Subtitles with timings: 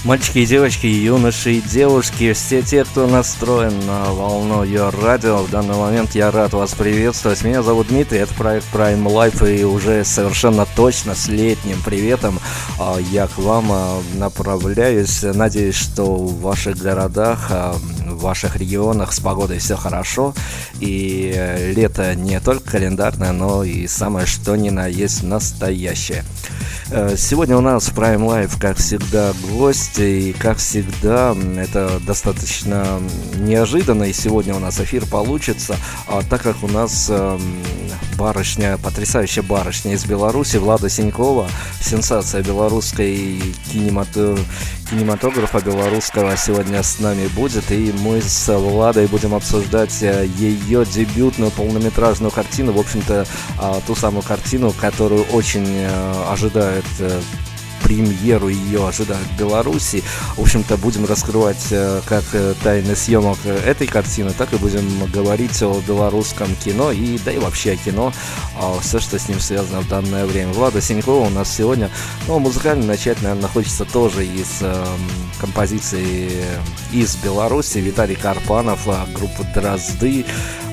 [0.09, 5.51] Мальчики и девочки, юноши и девушки, все те, кто настроен на волну Your Radio, в
[5.51, 7.43] данный момент я рад вас приветствовать.
[7.43, 12.39] Меня зовут Дмитрий, это проект Prime Life, и уже совершенно точно с летним приветом
[12.79, 15.21] а, я к вам а, направляюсь.
[15.21, 17.75] Надеюсь, что в ваших городах, а,
[18.19, 20.33] в ваших регионах с погодой все хорошо,
[20.79, 26.23] и э, лето не только календарное, но и самое что ни на есть настоящее.
[26.91, 32.99] Э, сегодня у нас в Prime Life, как всегда, гости, и как всегда, это достаточно
[33.37, 37.41] неожиданно, и сегодня у нас эфир получится, а так как у нас эм,
[38.19, 44.37] барышня, потрясающая барышня из Беларуси, Влада Синькова, сенсация белорусской кинемато...
[44.89, 51.49] кинематографа белорусского сегодня с нами будет, и мы с Владой будем обсуждать э, ее дебютную
[51.51, 53.25] полнометражную картину, в общем-то,
[53.57, 57.21] а, ту самую картину, которую очень э, ожидают э,
[57.89, 60.03] премьеру ее ожидают в Беларуси.
[60.37, 65.59] В общем-то, будем раскрывать э, как э, тайны съемок этой картины, так и будем говорить
[65.63, 68.13] о белорусском кино и да и вообще о кино,
[68.61, 70.53] а все, что с ним связано в данное время.
[70.53, 71.89] Влада Синькова у нас сегодня,
[72.27, 74.85] ну, музыкально начать, наверное, хочется тоже из э,
[75.41, 76.29] композиции
[76.91, 77.79] из Беларуси.
[77.79, 80.25] Виталий Карпанов, группа «Дрозды».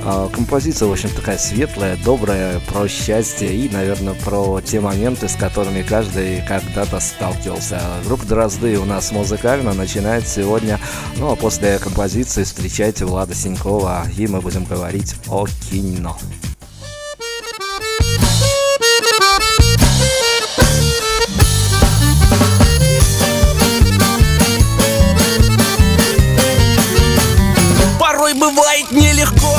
[0.08, 5.34] А, композиция, в общем, такая светлая, добрая, про счастье и, наверное, про те моменты, с
[5.34, 7.80] которыми каждый когда-то сталкивался.
[8.04, 10.78] Группа «Дрозды» у нас музыкально начинает сегодня,
[11.16, 16.16] ну а после композиции встречайте Влада Синькова, и мы будем говорить о кино.
[27.98, 29.55] Порой бывает нелегко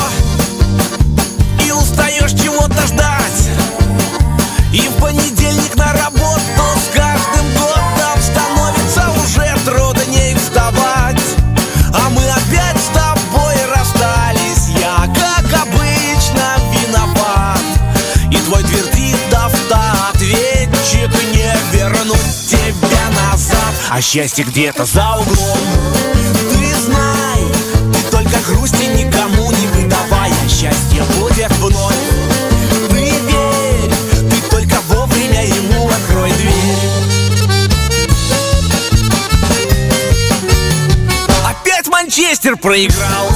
[23.98, 25.58] А счастье где-то за углом.
[26.52, 27.42] Ты знай,
[27.92, 30.30] ты только грусти никому не выдавай.
[30.30, 31.96] А счастье будет вновь.
[32.90, 33.90] Ты верь,
[34.30, 36.52] ты только вовремя ему открой дверь.
[41.44, 43.32] Опять Манчестер проиграл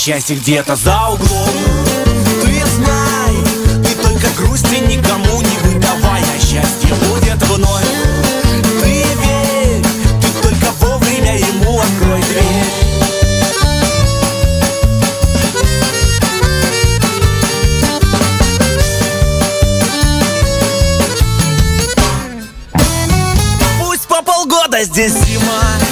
[0.00, 1.50] счастье где-то за углом.
[2.42, 3.36] Ты знай,
[3.84, 7.84] ты только грусти никому не выдавай А счастье будет вновь.
[8.80, 9.84] Ты верь,
[10.22, 12.80] ты только вовремя ему открой дверь.
[24.82, 25.89] Здесь зима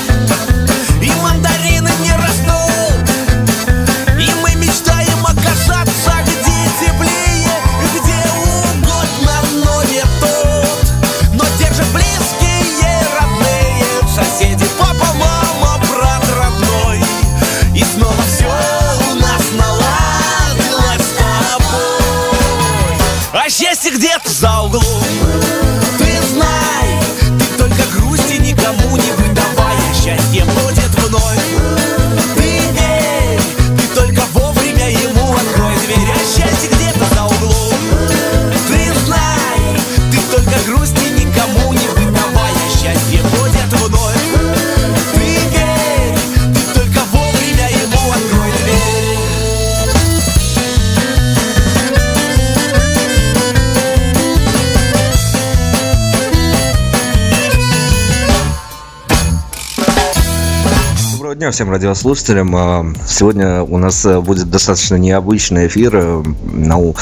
[61.49, 62.55] дня всем радиослушателям.
[62.55, 66.23] А, сегодня у нас э, будет достаточно необычный эфир.
[66.53, 66.95] Ну,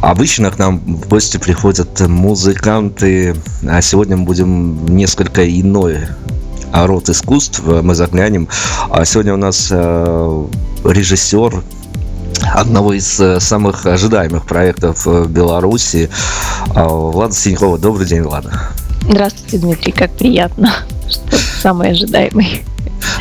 [0.00, 3.34] обычно к нам в гости приходят музыканты,
[3.68, 6.06] а сегодня мы будем несколько иной
[6.72, 7.60] род искусств.
[7.64, 8.48] Мы заглянем.
[8.88, 10.46] А сегодня у нас э,
[10.84, 11.60] режиссер
[12.54, 16.08] одного из самых ожидаемых проектов в Беларуси.
[16.68, 17.78] Влада Синькова.
[17.78, 18.52] Добрый день, Влада.
[19.02, 19.90] Здравствуйте, Дмитрий.
[19.90, 20.72] Как приятно,
[21.08, 22.62] что самый ожидаемый.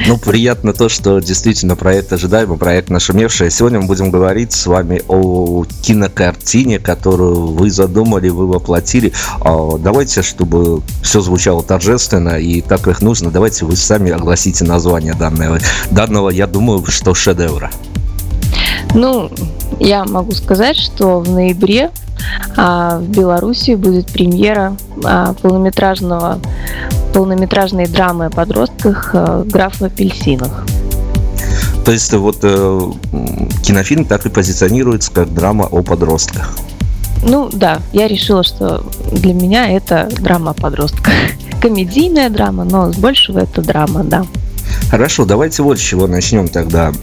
[0.05, 3.49] Ну, приятно то, что действительно проект ожидаемый, проект нашумевший.
[3.49, 9.13] Сегодня мы будем говорить с вами о кинокартине, которую вы задумали, вы воплотили.
[9.41, 15.13] А, давайте, чтобы все звучало торжественно и так как нужно, давайте вы сами огласите название
[15.13, 15.59] данного.
[15.91, 17.71] Данного, я думаю, что шедевра.
[18.93, 19.29] Ну,
[19.79, 21.91] я могу сказать, что в ноябре
[22.55, 26.39] а, в Беларуси будет премьера а, полнометражного
[27.17, 30.67] полнометражной драмы о подростках а, «Граф в апельсинах».
[31.83, 32.91] То есть вот э,
[33.63, 36.55] кинофильм так и позиционируется как драма о подростках.
[37.23, 41.11] Ну да, я решила, что для меня это драма о подростках.
[41.59, 44.23] Комедийная драма, но с большего это драма, да.
[44.91, 46.93] Хорошо, давайте вот с чего начнем тогда.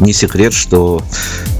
[0.00, 1.02] А, не секрет, что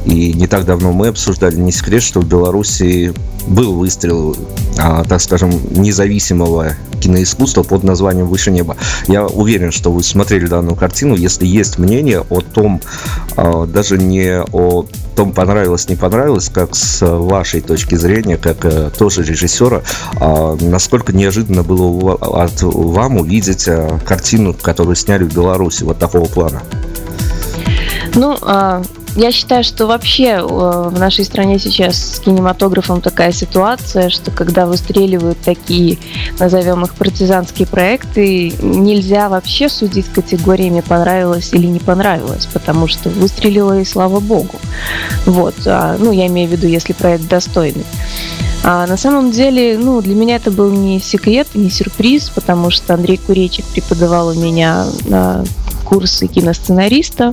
[0.04, 3.12] и не так давно мы обсуждали, не секрет, что в Беларуси
[3.46, 4.36] был выстрел,
[4.78, 8.76] а, так скажем, независимого киноискусства под названием «Выше неба».
[9.08, 11.14] Я уверен, что вы смотрели данную картину.
[11.16, 12.80] Если есть мнение о том,
[13.36, 14.84] а, даже не о
[15.16, 19.82] том, понравилось, не понравилось, как с вашей точки зрения, как э, тоже режиссера,
[20.16, 26.26] а, насколько неожиданно было от вам увидеть э, картину, которую сняли в Беларуси, вот такого
[26.26, 26.62] плана?
[28.14, 28.82] Ну, а,
[29.16, 34.66] я считаю, что вообще э, в нашей стране сейчас с кинематографом такая ситуация, что когда
[34.66, 35.98] выстреливают такие,
[36.38, 43.80] назовем их партизанские проекты, нельзя вообще судить категориями понравилось или не понравилось, потому что выстрелило
[43.80, 44.60] и слава богу.
[45.26, 47.84] Вот, а, ну я имею в виду, если проект достойный.
[48.62, 52.92] А на самом деле, ну, для меня это был не секрет, не сюрприз, потому что
[52.94, 54.86] Андрей Куречек преподавал у меня
[55.90, 57.32] курсы киносценариста.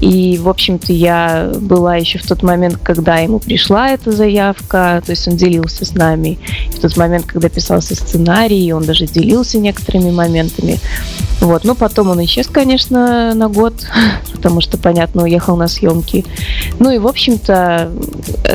[0.00, 5.12] И, в общем-то, я была еще в тот момент, когда ему пришла эта заявка, то
[5.12, 6.38] есть он делился с нами.
[6.68, 10.78] И в тот момент, когда писался сценарий, он даже делился некоторыми моментами.
[11.40, 11.64] Вот.
[11.64, 13.74] Но потом он исчез, конечно, на год,
[14.32, 16.24] потому что, понятно, уехал на съемки.
[16.78, 17.90] Ну и, в общем-то,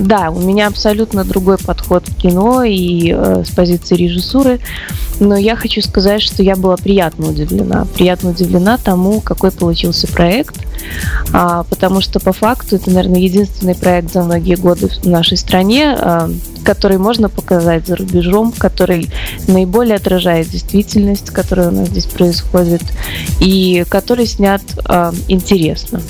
[0.01, 4.59] да, у меня абсолютно другой подход к кино и э, с позиции режиссуры.
[5.19, 7.85] Но я хочу сказать, что я была приятно удивлена.
[7.93, 10.55] Приятно удивлена тому, какой получился проект.
[11.31, 15.95] А, потому что по факту это, наверное, единственный проект за многие годы в нашей стране,
[15.97, 16.29] а,
[16.63, 19.09] который можно показать за рубежом, который
[19.47, 22.81] наиболее отражает действительность, которая у нас здесь происходит,
[23.39, 26.01] и который снят а, интересно.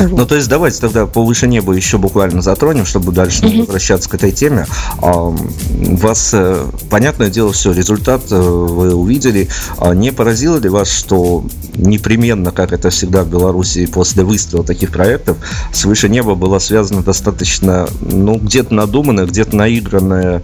[0.00, 4.08] Ну, то есть давайте тогда по выше неба еще буквально затронем, чтобы дальше не возвращаться
[4.08, 4.66] к этой теме.
[5.00, 9.48] У вас, э, понятное дело, все, результат э, вы увидели.
[9.78, 11.44] А не поразило ли вас, что
[11.74, 15.36] непременно, как это всегда в Беларуси после выстрела таких проектов,
[15.72, 20.42] с выше неба была связана достаточно, ну, где-то надуманная, где-то наигранная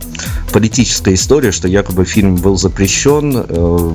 [0.53, 3.45] политическая история, что якобы фильм был запрещен.
[3.49, 3.95] Э,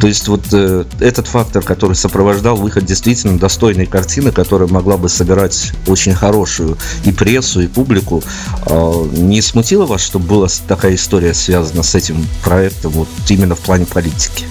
[0.00, 5.08] то есть вот этот фактор, который сопровождал выход действительно достойной картины, которая могла могла бы
[5.08, 8.22] собирать очень хорошую и прессу, и публику.
[8.66, 13.60] А, не смутило вас, что была такая история связана с этим проектом, вот именно в
[13.60, 14.44] плане политики?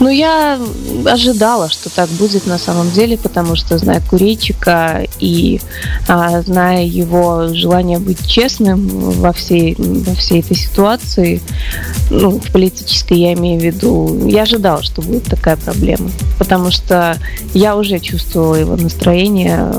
[0.00, 0.60] Ну, я
[1.06, 5.60] ожидала, что так будет на самом деле, потому что, зная Курейчика и
[6.08, 11.40] а, зная его желание быть честным во всей, во всей этой ситуации,
[12.10, 17.16] ну, в политической я имею в виду, я ожидала, что будет такая проблема, потому что
[17.52, 19.72] я уже чувствовала его настроение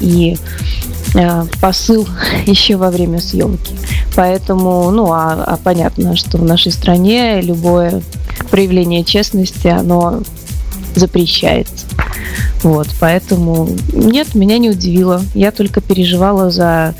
[0.00, 1.01] и а,
[1.60, 2.06] посыл
[2.46, 3.74] еще во время съемки.
[4.14, 8.02] Поэтому, ну, а, а понятно, что в нашей стране любое
[8.50, 10.22] проявление честности, оно
[10.94, 11.86] запрещается.
[12.62, 15.22] Вот, поэтому нет, меня не удивило.
[15.34, 16.94] Я только переживала за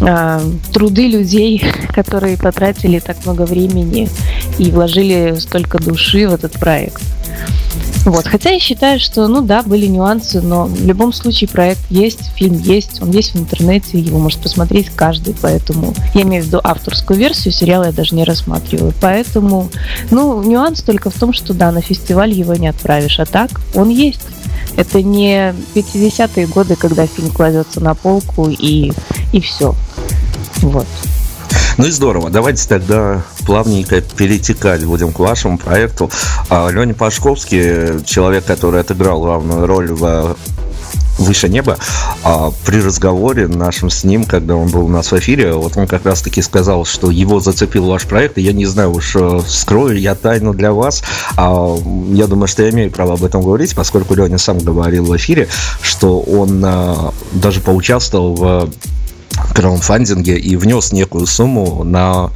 [0.00, 0.40] э,
[0.72, 1.62] труды людей,
[1.94, 4.08] которые потратили так много времени
[4.58, 7.02] и вложили столько души в этот проект.
[8.04, 8.26] Вот.
[8.26, 12.58] Хотя я считаю, что, ну да, были нюансы, но в любом случае проект есть, фильм
[12.58, 17.18] есть, он есть в интернете, его может посмотреть каждый, поэтому я имею в виду авторскую
[17.18, 18.94] версию, сериала я даже не рассматриваю.
[19.00, 19.70] Поэтому,
[20.10, 23.90] ну, нюанс только в том, что да, на фестиваль его не отправишь, а так он
[23.90, 24.20] есть.
[24.76, 28.92] Это не 50-е годы, когда фильм кладется на полку и,
[29.32, 29.74] и все.
[30.58, 30.86] Вот.
[31.76, 32.30] Ну и здорово.
[32.30, 36.08] Давайте тогда плавненько перетекать будем к вашему проекту.
[36.50, 40.36] А, Леня Пашковский, человек, который отыграл главную роль в
[41.18, 41.76] выше неба.
[42.22, 45.88] А при разговоре нашем с ним, когда он был у нас в эфире, вот он
[45.88, 49.98] как раз-таки сказал, что его зацепил ваш проект, и я не знаю уж, э, скрою
[49.98, 51.02] я тайну для вас.
[51.36, 51.76] А,
[52.12, 55.48] я думаю, что я имею право об этом говорить, поскольку Леня сам говорил в эфире,
[55.82, 58.70] что он а, даже поучаствовал в
[59.52, 62.30] краудфандинге и внес некую сумму на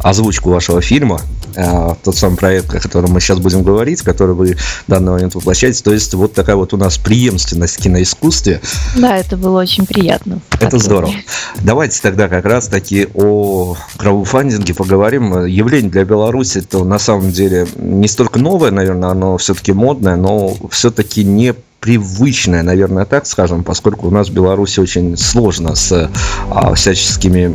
[0.00, 1.20] озвучку вашего фильма.
[1.56, 5.34] Э, тот самый проект, о котором мы сейчас будем говорить, который вы в данный момент
[5.34, 5.82] воплощаете.
[5.82, 8.60] То есть вот такая вот у нас преемственность в киноискусстве.
[8.94, 10.40] Да, это было очень приятно.
[10.60, 11.12] Это здорово.
[11.60, 15.46] Давайте тогда как раз таки о краудфандинге поговорим.
[15.46, 20.54] Явление для Беларуси это на самом деле не столько новое, наверное, оно все-таки модное, но
[20.70, 21.54] все-таки не
[21.86, 26.10] привычное, наверное, так скажем, поскольку у нас в Беларуси очень сложно с
[26.50, 27.54] а, всяческими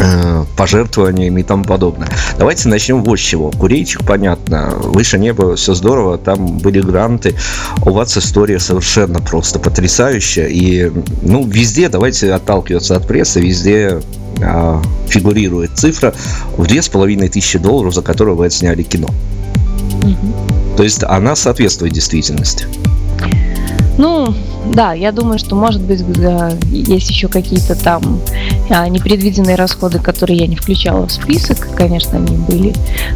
[0.00, 2.08] Э, пожертвованиями и тому подобное.
[2.38, 3.50] Давайте начнем вот с чего.
[3.50, 7.34] Курейчик, понятно, выше неба, все здорово, там были гранты.
[7.84, 10.46] У вас история совершенно просто потрясающая.
[10.46, 14.00] И, ну, везде, давайте отталкиваться от прессы, везде
[14.40, 16.14] а, фигурирует цифра
[16.56, 19.08] в две с половиной тысячи долларов, за которую вы отсняли кино.
[20.04, 20.76] Угу.
[20.76, 22.66] То есть она соответствует действительности.
[23.98, 24.32] Ну,
[24.72, 26.02] да, я думаю, что, может быть,
[26.70, 28.20] есть еще какие-то там
[28.70, 32.74] а, непредвиденные расходы, которые я не включала в список, конечно, они были.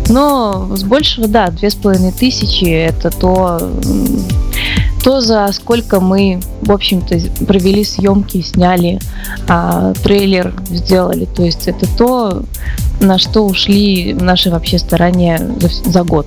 [0.08, 3.70] Но с большего, да, две с половиной тысячи– это то,
[5.04, 8.98] то, за сколько мы, в общем-то, провели съемки, сняли,
[9.48, 11.26] а, трейлер сделали.
[11.26, 12.42] То есть это то,
[13.00, 16.26] на что ушли наши вообще старания за, за год.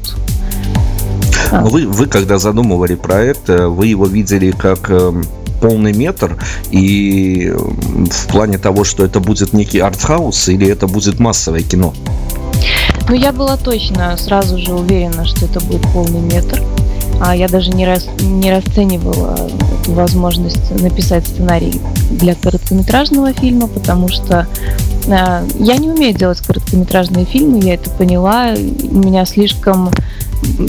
[1.51, 1.61] Но а.
[1.61, 5.25] вы, вы, когда задумывали проект, э, вы его видели как эм,
[5.61, 6.37] полный метр
[6.71, 11.93] и в плане того, что это будет некий артхаус или это будет массовое кино?
[13.07, 16.61] Ну, я была точно сразу же уверена, что это будет полный метр.
[17.21, 19.49] А я даже не, раз, не расценивала
[19.81, 21.79] эту возможность написать сценарий
[22.11, 28.53] для короткометражного фильма, потому что э, я не умею делать короткометражные фильмы, я это поняла.
[28.53, 29.89] У меня слишком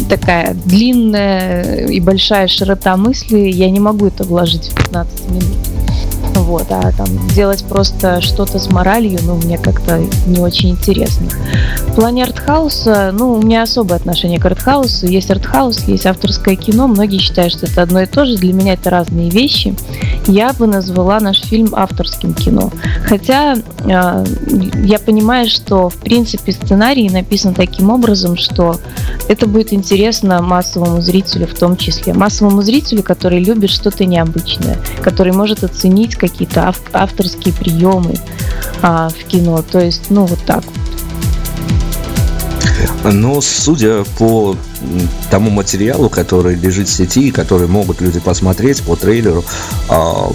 [0.09, 5.76] такая длинная и большая широта мысли, я не могу это вложить в 15 минут.
[6.47, 9.99] Вот, а там делать просто что-то с моралью, ну, мне как-то
[10.29, 11.27] не очень интересно.
[11.89, 15.09] В плане артхауса, ну, у меня особое отношение к артхаусу.
[15.09, 16.87] Есть артхаус, есть авторское кино.
[16.87, 18.37] Многие считают, что это одно и то же.
[18.37, 19.75] Для меня это разные вещи.
[20.29, 22.71] Я бы назвала наш фильм авторским кино.
[23.05, 24.25] Хотя э,
[24.85, 28.79] я понимаю, что, в принципе, сценарий написан таким образом, что
[29.29, 32.13] это будет интересно массовому зрителю в том числе.
[32.15, 38.15] Массовому зрителю, который любит что-то необычное, который может оценить какие-то авторские приемы
[38.83, 39.63] а, в кино.
[39.63, 40.63] То есть, ну, вот так
[43.13, 44.57] но судя по
[45.31, 49.45] тому материалу, который лежит в сети, который могут люди посмотреть по трейлеру,
[49.89, 50.33] а,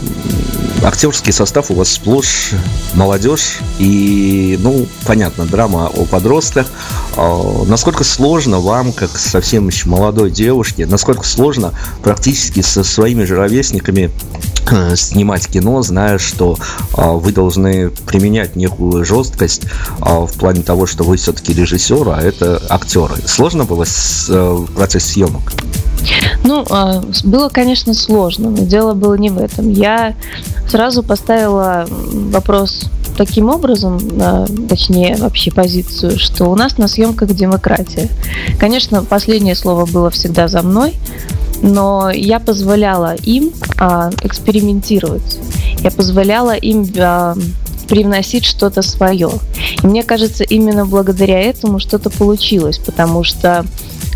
[0.83, 2.51] актерский состав у вас сплошь
[2.93, 6.67] молодежь и, ну, понятно, драма о подростках.
[7.15, 13.35] А, насколько сложно вам, как совсем еще молодой девушке, насколько сложно практически со своими же
[13.35, 14.11] ровесниками
[14.69, 16.57] Э, снимать кино, зная, что
[16.93, 19.63] а, вы должны применять некую жесткость
[19.99, 23.15] а, в плане того, что вы все-таки режиссер, а это актеры.
[23.25, 25.53] Сложно было с, а, в процессе съемок?
[26.43, 29.69] Ну, а, было, конечно, сложно, но дело было не в этом.
[29.69, 30.15] Я
[30.67, 33.99] сразу поставила вопрос таким образом,
[34.67, 38.09] точнее вообще позицию, что у нас на съемках демократия.
[38.59, 40.95] Конечно, последнее слово было всегда за мной,
[41.61, 45.39] но я позволяла им а, экспериментировать.
[45.83, 47.35] Я позволяла им а,
[47.87, 49.29] привносить что-то свое.
[49.83, 53.65] И мне кажется, именно благодаря этому что-то получилось, потому что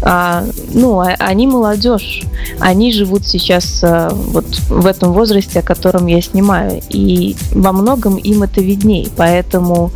[0.01, 2.23] а, ну, а, они молодежь,
[2.59, 8.17] они живут сейчас а, вот в этом возрасте, о котором я снимаю, и во многом
[8.17, 9.91] им это видней, поэтому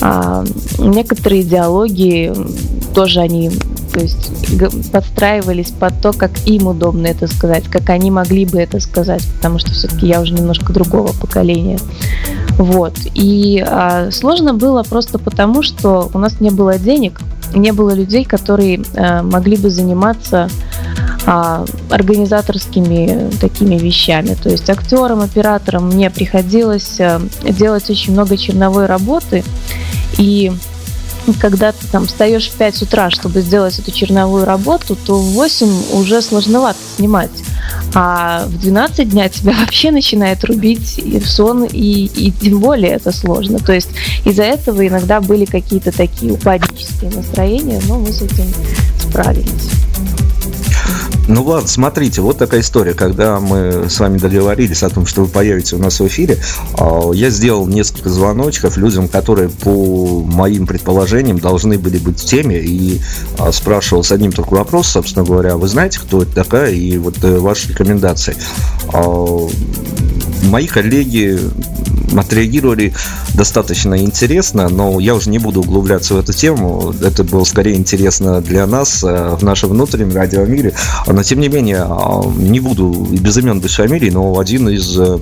[0.00, 0.44] а,
[0.78, 2.32] некоторые идеологии
[2.94, 3.50] тоже они
[3.92, 4.30] то есть
[4.92, 9.58] подстраивались под то, как им удобно это сказать, как они могли бы это сказать, потому
[9.58, 11.78] что все-таки я уже немножко другого поколения.
[12.58, 12.94] Вот.
[13.14, 17.20] И а, сложно было просто потому, что у нас не было денег,
[17.54, 20.48] не было людей, которые а, могли бы заниматься
[21.26, 24.36] а, организаторскими такими вещами.
[24.42, 29.44] То есть актерам, операторам мне приходилось а, делать очень много черновой работы,
[30.16, 30.52] и
[31.34, 35.92] когда ты там встаешь в 5 утра, чтобы сделать эту черновую работу, то в 8
[35.92, 37.30] уже сложновато снимать.
[37.94, 42.92] А в 12 дня тебя вообще начинает рубить и в сон, и, и тем более
[42.92, 43.58] это сложно.
[43.58, 43.90] То есть
[44.24, 48.46] из-за этого иногда были какие-то такие упаднические настроения, но мы с этим
[49.00, 49.70] справились.
[51.28, 52.94] Ну ладно, смотрите, вот такая история.
[52.94, 56.38] Когда мы с вами договорились о том, что вы появитесь у нас в эфире,
[56.78, 62.58] а, я сделал несколько звоночков людям, которые по моим предположениям должны были быть в теме,
[62.58, 63.02] и
[63.38, 67.22] а, спрашивал с одним только вопрос, собственно говоря, вы знаете, кто это такая, и вот
[67.22, 68.34] э, ваши рекомендации.
[68.94, 69.48] А,
[70.44, 71.38] мои коллеги
[72.16, 72.94] отреагировали
[73.34, 76.94] достаточно интересно, но я уже не буду углубляться в эту тему.
[77.00, 80.74] Это было скорее интересно для нас э, в нашем внутреннем радиомире.
[81.06, 85.18] Но тем не менее, а, не буду без имен, без фамилий, но один из э,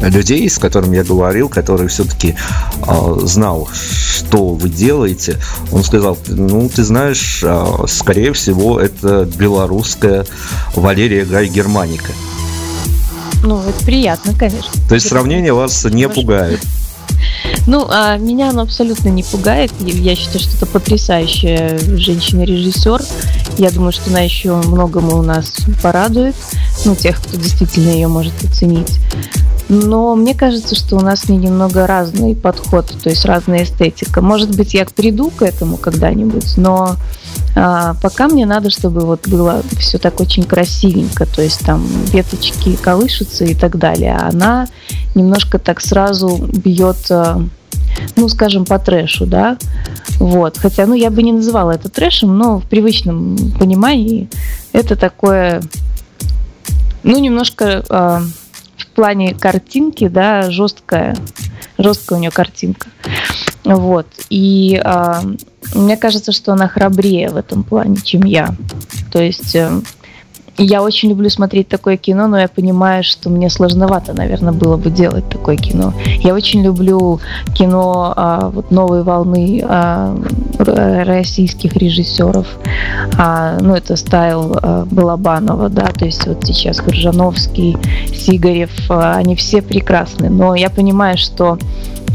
[0.00, 2.36] людей, с которыми я говорил, который все-таки
[2.86, 5.38] э, знал, что вы делаете,
[5.72, 10.26] он сказал, ну, ты знаешь, э, скорее всего, это белорусская
[10.74, 12.12] Валерия Гай Германика.
[13.44, 14.72] Ну, это приятно, конечно.
[14.88, 16.60] То есть сравнение вас не пугает?
[17.66, 19.72] Ну, а меня оно абсолютно не пугает.
[19.80, 23.02] Я считаю, что это потрясающая женщина-режиссер.
[23.58, 26.34] Я думаю, что она еще многому у нас порадует.
[26.84, 28.98] Ну, тех, кто действительно ее может оценить.
[29.68, 34.20] Но мне кажется, что у нас с ней немного разный подход, то есть разная эстетика.
[34.20, 36.96] Может быть, я приду к этому когда-нибудь, но
[37.56, 42.76] а, пока мне надо, чтобы вот было все так очень красивенько, то есть там веточки
[42.76, 44.16] колышутся и так далее.
[44.16, 44.68] А она
[45.14, 47.40] немножко так сразу бьет, а,
[48.16, 49.56] ну, скажем, по трэшу, да.
[50.18, 50.58] Вот.
[50.58, 54.28] Хотя, ну, я бы не называла это трэшем, но в привычном понимании
[54.72, 55.62] это такое,
[57.02, 58.43] ну, немножко в
[58.94, 61.16] плане картинки, да, жесткая,
[61.78, 62.88] жесткая у нее картинка.
[63.64, 64.06] Вот.
[64.30, 65.14] И э,
[65.74, 68.54] мне кажется, что она храбрее в этом плане, чем я.
[69.12, 69.80] То есть э,
[70.58, 74.90] я очень люблю смотреть такое кино, но я понимаю, что мне сложновато, наверное, было бы
[74.90, 75.92] делать такое кино.
[76.20, 77.20] Я очень люблю
[77.54, 80.16] кино а, вот новой волны а,
[80.58, 82.46] российских режиссеров.
[83.18, 87.76] А, ну, это стайл а, Балабанова, да, то есть вот сейчас Крыжановский,
[88.14, 90.28] Сигарев, а, они все прекрасны.
[90.30, 91.58] Но я понимаю, что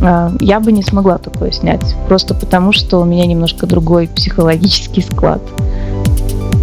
[0.02, 5.02] а, я бы не смогла такое снять, просто потому что у меня немножко другой психологический
[5.02, 5.42] склад.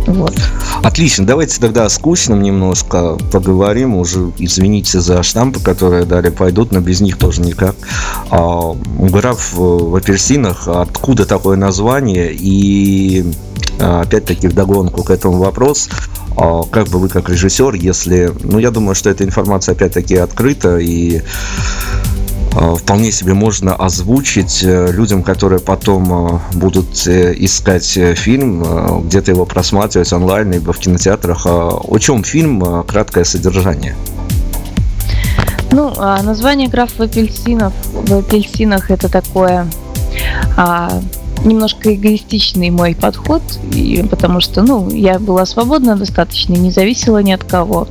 [0.07, 0.35] Вот.
[0.83, 3.97] Отлично, давайте тогда о скучном немножко поговорим.
[3.97, 7.75] Уже извините за штампы, которые далее пойдут, но без них тоже никак.
[8.31, 12.33] А, граф в апельсинах, откуда такое название?
[12.33, 13.25] И
[13.81, 15.88] а, опять-таки вдогонку к этому вопрос.
[16.37, 18.31] А, как бы вы как режиссер, если...
[18.45, 21.23] Ну, я думаю, что эта информация опять-таки открыта и
[22.07, 22.16] Э,
[22.77, 30.12] вполне себе можно озвучить э, людям, которые потом э, будут искать фильм, где-то его просматривать
[30.12, 31.47] онлайн, либо в кинотеатрах.
[31.47, 32.85] О чем фильм?
[32.85, 33.95] Краткое содержание.
[35.71, 39.66] Ну, а название «Граф в апельсинах», в апельсинах это такое
[40.57, 41.01] а,
[41.47, 47.33] немножко эгоистичный мой подход, и, потому что, ну, я была свободна достаточно, не зависела ни
[47.33, 47.89] от кого.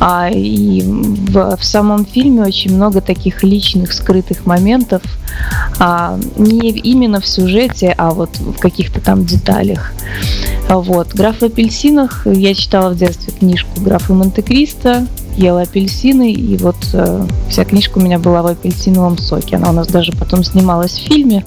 [0.00, 5.02] А, и в, в самом фильме очень много таких личных, скрытых моментов,
[5.78, 9.92] а, не именно в сюжете, а вот в каких-то там деталях.
[10.68, 11.14] Вот.
[11.14, 15.06] «Граф в апельсинах» я читала в детстве книжку «Граф и Монте-Кристо»,
[15.38, 19.56] ела апельсины, и вот э, вся книжка у меня была в апельсиновом соке.
[19.56, 21.44] Она у нас даже потом снималась в фильме.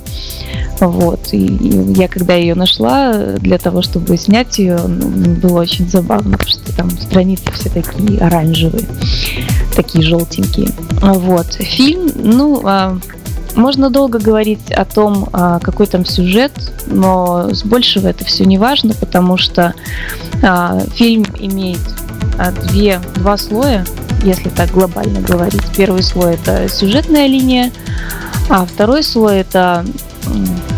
[0.80, 1.34] Вот.
[1.34, 6.38] И, и я когда ее нашла, для того, чтобы снять ее, ну, было очень забавно,
[6.38, 8.86] потому что там страницы все такие оранжевые,
[9.76, 10.70] такие желтенькие.
[11.02, 11.54] Вот.
[11.54, 12.98] Фильм, ну, а,
[13.56, 16.52] можно долго говорить о том, а, какой там сюжет,
[16.88, 19.74] но с большего это все не важно, потому что
[20.44, 21.82] а, фильм имеет
[22.38, 23.86] а, две, два слоя,
[24.24, 25.64] если так глобально говорить.
[25.76, 27.72] Первый слой это сюжетная линия,
[28.50, 29.86] а второй слой это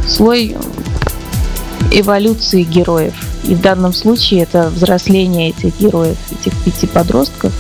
[0.08, 0.56] слой
[1.92, 3.14] эволюции героев.
[3.44, 7.54] И в данном случае это взросление этих героев, этих пяти подростков.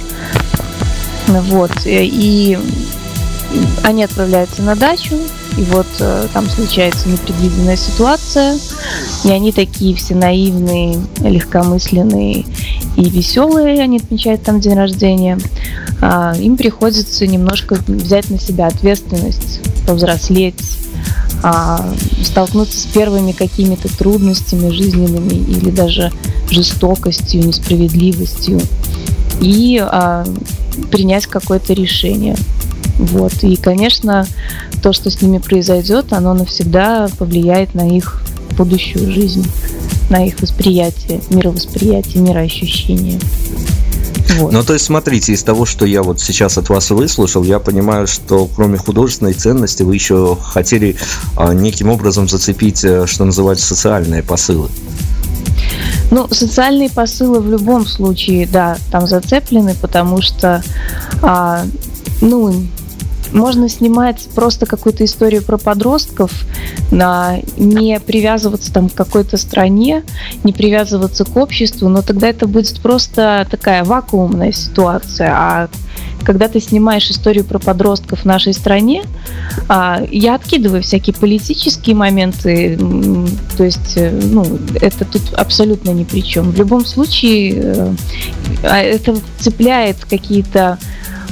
[1.27, 1.71] Вот.
[1.85, 2.57] И
[3.83, 5.15] они отправляются на дачу,
[5.57, 8.57] и вот э, там случается непредвиденная ситуация,
[9.23, 12.45] и они такие все наивные, легкомысленные
[12.95, 15.37] и веселые, они отмечают там день рождения.
[16.01, 20.55] А, им приходится немножко взять на себя ответственность, повзрослеть,
[21.43, 21.85] а,
[22.23, 26.11] столкнуться с первыми какими-то трудностями жизненными или даже
[26.49, 28.61] жестокостью, несправедливостью
[29.41, 30.25] и а,
[30.91, 32.35] принять какое-то решение.
[32.97, 33.33] Вот.
[33.43, 34.27] И, конечно,
[34.81, 38.21] то, что с ними произойдет, оно навсегда повлияет на их
[38.57, 39.45] будущую жизнь,
[40.09, 43.19] на их восприятие, мировосприятие, мироощущение.
[44.37, 44.51] Вот.
[44.51, 48.07] Ну, то есть, смотрите, из того, что я вот сейчас от вас выслушал, я понимаю,
[48.07, 50.95] что кроме художественной ценности вы еще хотели
[51.35, 54.69] а, неким образом зацепить, э, что называется, социальные посылы.
[56.09, 60.63] Ну, социальные посылы в любом случае, да, там зацеплены, потому что,
[61.21, 61.63] а,
[62.21, 62.65] ну,
[63.33, 66.31] можно снимать просто какую-то историю про подростков,
[66.91, 70.03] не привязываться там к какой-то стране,
[70.43, 75.31] не привязываться к обществу, но тогда это будет просто такая вакуумная ситуация.
[75.33, 75.69] А
[76.23, 79.03] когда ты снимаешь историю про подростков в нашей стране,
[79.67, 82.77] а, я откидываю всякие политические моменты,
[83.57, 84.45] то есть, э, ну,
[84.81, 86.51] это тут абсолютно ни при чем.
[86.51, 87.93] В любом случае, э,
[88.63, 90.77] а, это цепляет какие-то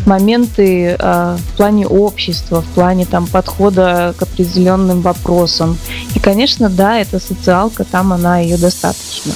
[0.06, 5.78] моменты э, в плане общества, в плане там подхода к определенным вопросам.
[6.16, 9.34] И, конечно, да, эта социалка, там она ее достаточно.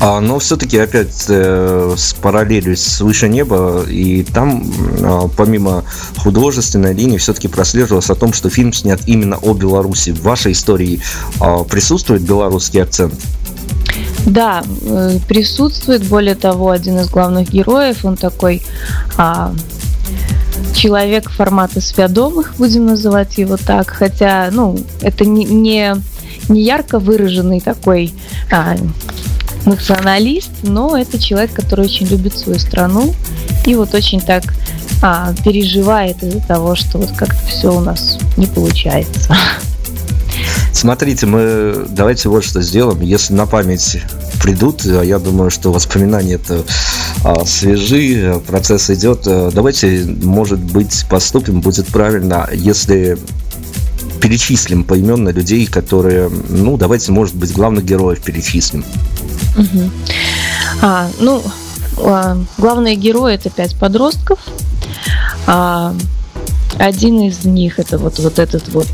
[0.00, 5.84] А, но все-таки опять э, с параллелью с выше неба, и там э, помимо
[6.18, 10.10] художественной линии все-таки прослеживалось о том, что фильм снят именно о Беларуси.
[10.10, 11.00] В вашей истории
[11.70, 13.14] присутствует белорусский акцент?
[14.26, 16.04] Да, э, присутствует.
[16.04, 18.62] Более того, один из главных героев, он такой
[19.16, 19.54] а,
[20.74, 23.90] человек формата свядомых, будем называть его так.
[23.90, 25.96] Хотя, ну, это не, не,
[26.48, 28.12] не ярко выраженный такой
[28.50, 28.76] а,
[29.66, 33.14] националист, но это человек, который очень любит свою страну
[33.66, 34.42] и вот очень так
[35.02, 39.36] а, переживает из-за того, что вот как-то все у нас не получается.
[40.74, 43.00] Смотрите, мы давайте вот что сделаем.
[43.00, 44.02] Если на память
[44.42, 46.64] придут, а я думаю, что воспоминания это
[47.24, 49.22] а, свежи, процесс идет.
[49.22, 53.16] Давайте, может быть, поступим, будет правильно, если
[54.20, 58.84] перечислим поименно людей, которые, ну, давайте, может быть, главных героев перечислим.
[59.56, 59.90] Угу.
[60.82, 61.42] А, ну,
[61.98, 64.38] а, главные герои это пять подростков.
[65.46, 65.94] А,
[66.78, 68.88] один из них это вот, вот этот вот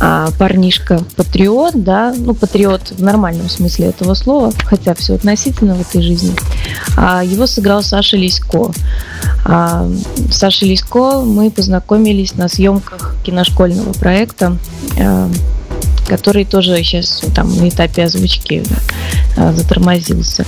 [0.00, 6.02] а, парнишка-патриот, да, ну, патриот в нормальном смысле этого слова, хотя все относительно в этой
[6.02, 6.34] жизни.
[6.96, 8.70] А, его сыграл Саша Лисько.
[9.44, 9.88] А,
[10.30, 14.56] Саша Лисько мы познакомились на съемках киношкольного проекта
[14.98, 15.30] а,
[16.06, 18.62] который тоже сейчас там на этапе озвучки
[19.36, 20.44] а, затормозился.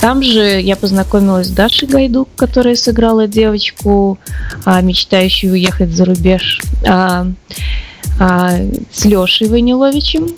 [0.00, 4.18] Там же я познакомилась с Дашей Гайдук, которая сыграла девочку,
[4.64, 6.60] а, мечтающую уехать за рубеж.
[8.18, 8.58] А,
[8.90, 10.28] с Лешей Ваниловичем.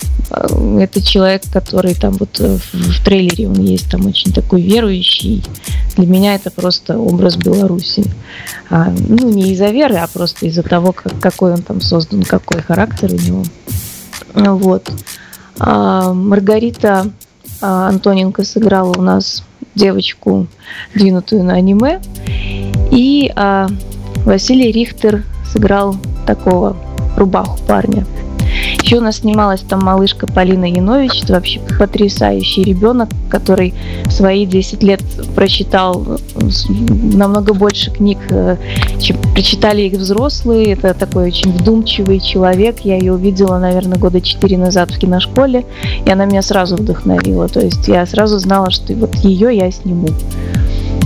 [0.81, 5.44] Это человек, который там вот в, трейлере он есть там очень такой верующий.
[5.96, 8.04] Для меня это просто образ Беларуси.
[8.68, 13.12] Ну, не из-за веры, а просто из-за того, как, какой он там создан, какой характер
[13.12, 13.44] у него.
[14.38, 14.90] Вот.
[15.59, 17.11] А, Маргарита
[17.61, 19.42] а, Антоненко сыграла у нас
[19.74, 20.46] девочку,
[20.94, 22.01] двинутую на аниме.
[22.90, 23.68] И а,
[24.24, 25.96] Василий Рихтер сыграл
[26.27, 26.77] такого
[27.16, 28.07] рубаху парня.
[28.88, 33.74] Еще у нас снималась там малышка Полина Янович, это вообще потрясающий ребенок, который
[34.07, 35.03] в свои 10 лет
[35.35, 36.48] прочитал э,
[37.12, 38.57] намного больше книг, э,
[38.98, 40.72] чем прочитали их взрослые.
[40.72, 42.79] Это такой очень вдумчивый человек.
[42.81, 45.66] Я ее увидела, наверное, года 4 назад в киношколе,
[46.07, 47.46] и она меня сразу вдохновила.
[47.48, 50.09] То есть я сразу знала, что вот ее я сниму.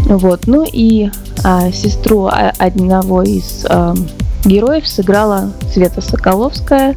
[0.07, 0.47] Вот.
[0.47, 1.11] Ну и
[1.43, 3.97] а, сестру одного из а,
[4.45, 6.97] героев сыграла Света Соколовская,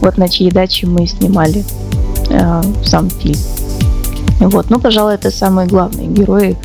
[0.00, 1.64] вот на чьей даче мы снимали
[2.30, 3.38] э, сам фильм.
[4.38, 6.56] Вот, ну, пожалуй, это самые главные герои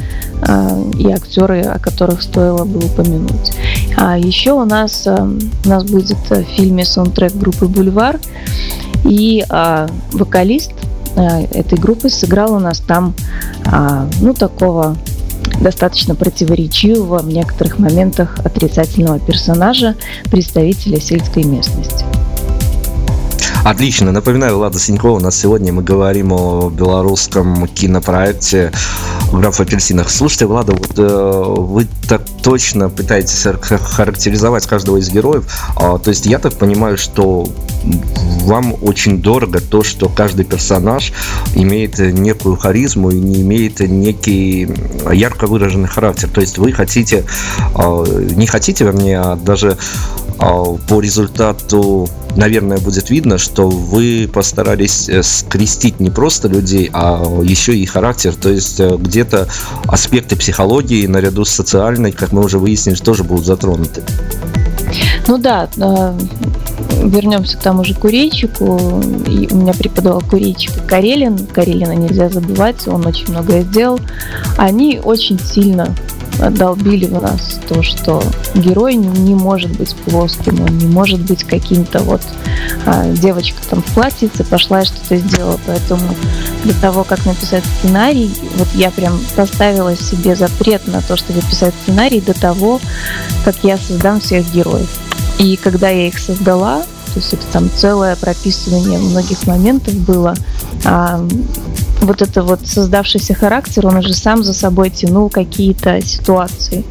[0.46, 3.54] э, и актеры, о которых стоило бы упомянуть.
[3.96, 5.30] А еще у нас, э,
[5.66, 8.20] у нас будет в фильме саундтрек группы Бульвар,
[9.06, 10.74] и э, вокалист
[11.16, 13.14] э, этой группы сыграл у нас там,
[13.66, 14.98] э, ну, такого
[15.62, 19.96] достаточно противоречивого в некоторых моментах отрицательного персонажа,
[20.30, 22.06] представителя сельской местности.
[23.64, 24.12] Отлично.
[24.12, 25.18] Напоминаю, Влада Синькова.
[25.18, 28.72] У нас сегодня мы говорим о белорусском кинопроекте
[29.32, 30.10] «Граф в апельсинах».
[30.10, 35.46] Слушайте, Влада, вот э, вы так точно пытаетесь характеризовать каждого из героев.
[35.76, 37.48] А, то есть я так понимаю, что
[38.42, 41.14] вам очень дорого то, что каждый персонаж
[41.54, 44.70] имеет некую харизму и не имеет некий
[45.12, 46.30] ярко выраженный характер.
[46.34, 47.26] То есть вы хотите,
[47.76, 55.10] э, не хотите, вернее, а даже э, по результату наверное, будет видно, что вы постарались
[55.10, 58.34] э, скрестить не просто людей, а еще и характер.
[58.36, 59.48] То есть э, где-то
[59.88, 64.04] аспекты психологии наряду с социальной, как мы уже выяснили, тоже будут затронуты.
[65.28, 65.70] Ну да,
[67.04, 69.02] вернемся к тому же курейчику.
[69.28, 70.56] И у меня преподавал и
[70.88, 71.38] Карелин.
[71.48, 74.00] Карелина нельзя забывать, он очень многое сделал.
[74.58, 75.96] Они очень сильно
[76.50, 78.24] долбили в нас то, что
[78.56, 82.22] герой не может быть плоским, он не может быть каким-то вот
[82.86, 85.60] а, девочка там в платьице пошла и что-то сделала.
[85.66, 86.16] Поэтому
[86.64, 91.74] для того, как написать сценарий, вот я прям поставила себе запрет на то, чтобы писать
[91.84, 92.80] сценарий до того,
[93.46, 94.90] как я создам всех героев.
[95.40, 96.82] И когда я их создала,
[97.14, 100.34] то есть это там целое прописывание многих моментов было,
[100.86, 101.26] а,
[102.02, 106.84] вот это вот создавшийся характер, он уже сам за собой тянул какие-то ситуации.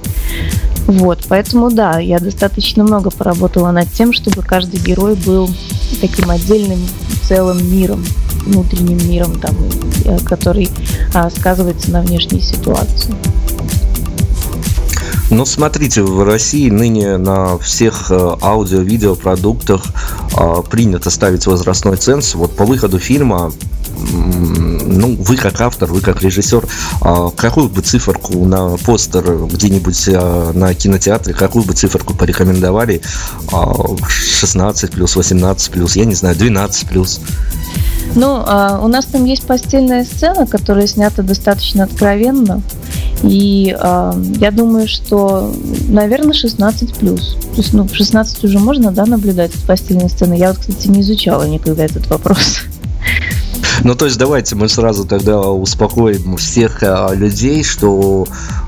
[0.87, 5.51] Вот, поэтому да, я достаточно много поработала над тем, чтобы каждый герой был
[6.01, 6.81] таким отдельным
[7.29, 8.05] целым миром,
[8.47, 9.55] внутренним миром, там,
[10.05, 10.69] э, который
[11.13, 13.15] а, сказывается на внешней ситуации.
[15.31, 19.85] Ну, смотрите, в России ныне на всех э, аудио-видео-продуктах
[20.35, 22.35] а, принято ставить возрастной ценз.
[22.35, 23.53] Вот по выходу фильма
[25.01, 26.65] ну, вы как автор, вы как режиссер,
[27.01, 33.01] а, какую бы циферку на постер где-нибудь а, на кинотеатре, какую бы циферку порекомендовали?
[34.09, 37.21] 16 плюс, 18 плюс, я не знаю, 12 плюс.
[38.15, 42.61] Ну, у нас там есть постельная сцена, которая снята достаточно откровенно.
[43.23, 45.55] И э, я думаю, что,
[45.89, 47.37] наверное, 16 плюс.
[47.55, 50.35] То есть, ну, в 16 уже можно, да, наблюдать постельные сцены.
[50.35, 52.63] Я вот, кстати, не изучала никогда этот вопрос.
[53.83, 58.27] Ну, то есть давайте мы сразу тогда успокоим всех а, людей, что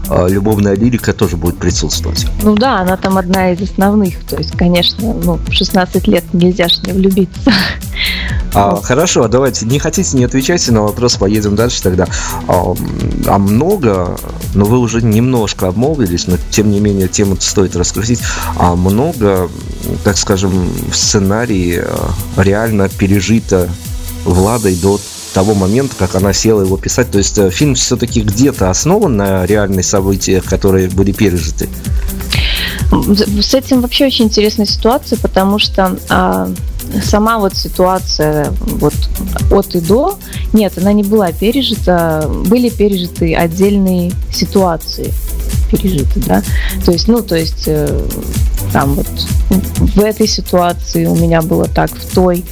[0.09, 2.27] а, любовная лирика тоже будет присутствовать.
[2.43, 4.25] Ну да, она там одна из основных.
[4.25, 7.53] То есть, конечно, ну, в 16 лет нельзя же не влюбиться.
[8.55, 12.07] А, хорошо, давайте, не хотите, не отвечайте на вопрос, поедем дальше тогда.
[12.49, 12.75] А,
[13.27, 14.19] а много,
[14.55, 18.21] но вы уже немножко обмолвились, но тем не менее тему стоит раскрутить.
[18.59, 19.49] А много,
[20.05, 20.53] так скажем,
[20.91, 23.71] в сценарии а, реально пережито
[24.25, 25.01] Владой до
[25.33, 27.11] того момента, как она села его писать.
[27.11, 31.69] То есть э, фильм все-таки где-то основан на реальных событиях, которые были пережиты.
[33.41, 36.51] С этим вообще очень интересная ситуация, потому что а,
[37.03, 38.93] сама вот ситуация вот
[39.51, 40.19] от и до,
[40.53, 45.13] нет, она не была пережита, были пережиты отдельные ситуации
[45.73, 46.43] пережиты, да,
[46.85, 48.07] то есть, ну, то есть э,
[48.73, 49.07] там вот
[49.49, 52.45] в этой ситуации у меня было так, в той.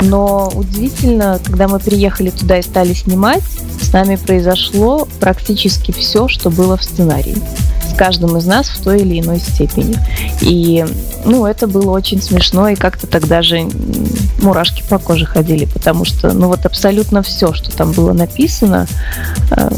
[0.00, 3.44] Но удивительно, когда мы приехали туда и стали снимать,
[3.80, 7.36] с нами произошло практически все, что было в сценарии
[7.90, 9.96] с каждым из нас в той или иной степени.
[10.40, 10.84] И,
[11.24, 13.68] ну, это было очень смешно, и как-то тогда же
[14.42, 18.86] мурашки по коже ходили, потому что, ну, вот абсолютно все, что там было написано,
[19.50, 19.70] э,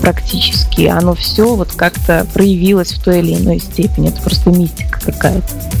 [0.00, 4.08] практически, оно все вот как-то проявилось в той или иной степени.
[4.08, 5.75] Это просто мистика какая-то.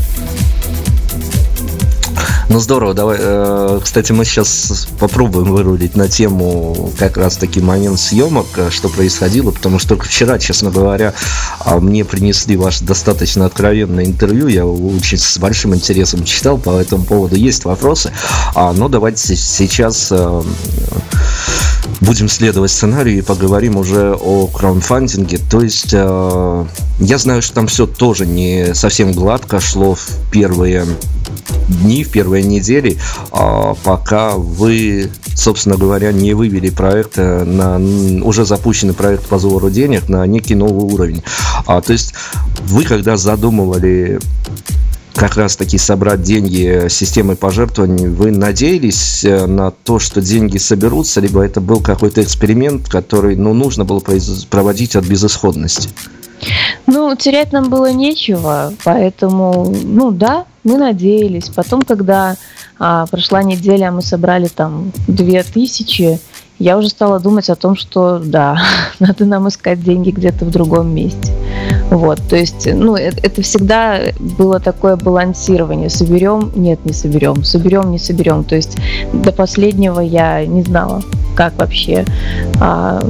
[2.48, 3.18] Ну здорово, давай.
[3.20, 8.88] Э, кстати, мы сейчас попробуем вырулить на тему как раз таки момент съемок, э, что
[8.88, 11.12] происходило, потому что только вчера, честно говоря,
[11.58, 14.46] а, мне принесли ваше достаточно откровенное интервью.
[14.46, 17.34] Я очень с большим интересом читал по этому поводу.
[17.34, 18.12] Есть вопросы.
[18.54, 20.42] А, но давайте сейчас э,
[22.00, 25.40] будем следовать сценарию и поговорим уже о краудфандинге.
[25.50, 30.86] То есть я знаю, что там все тоже не совсем гладко шло в первые
[31.68, 32.98] дни, в первые недели,
[33.30, 37.80] а, пока вы, собственно говоря, не вывели проект на
[38.24, 41.22] уже запущенный проект по сбору денег на некий новый уровень.
[41.66, 42.14] А, то есть
[42.64, 44.20] вы, когда задумывали
[45.16, 51.20] как раз таки собрать деньги системой пожертвований, вы надеялись э, на то, что деньги соберутся,
[51.20, 54.02] либо это был какой-то эксперимент, который ну, нужно было
[54.50, 55.88] проводить от безысходности?
[56.86, 61.48] Ну, терять нам было нечего, поэтому, ну да, мы надеялись.
[61.48, 62.36] Потом, когда
[62.78, 66.18] а, прошла неделя, мы собрали там две тысячи,
[66.58, 68.58] я уже стала думать о том, что да,
[68.98, 71.32] надо нам искать деньги где-то в другом месте.
[71.90, 75.90] Вот, то есть, ну, это, это всегда было такое балансирование.
[75.90, 78.44] Соберем, нет, не соберем, соберем, не соберем.
[78.44, 78.76] То есть
[79.12, 81.02] до последнего я не знала,
[81.36, 82.04] как вообще
[82.60, 83.00] а,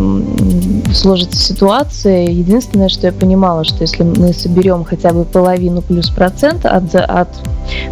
[0.93, 2.27] сложится ситуация.
[2.27, 7.29] Единственное, что я понимала, что если мы соберем хотя бы половину плюс процент от, от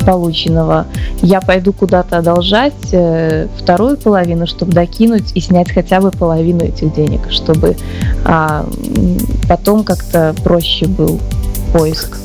[0.04, 0.86] полученного,
[1.22, 6.92] я пойду куда-то одолжать э, вторую половину, чтобы докинуть и снять хотя бы половину этих
[6.94, 7.76] денег, чтобы
[8.24, 8.66] а,
[9.48, 11.20] потом как-то проще был
[11.72, 12.18] поиск.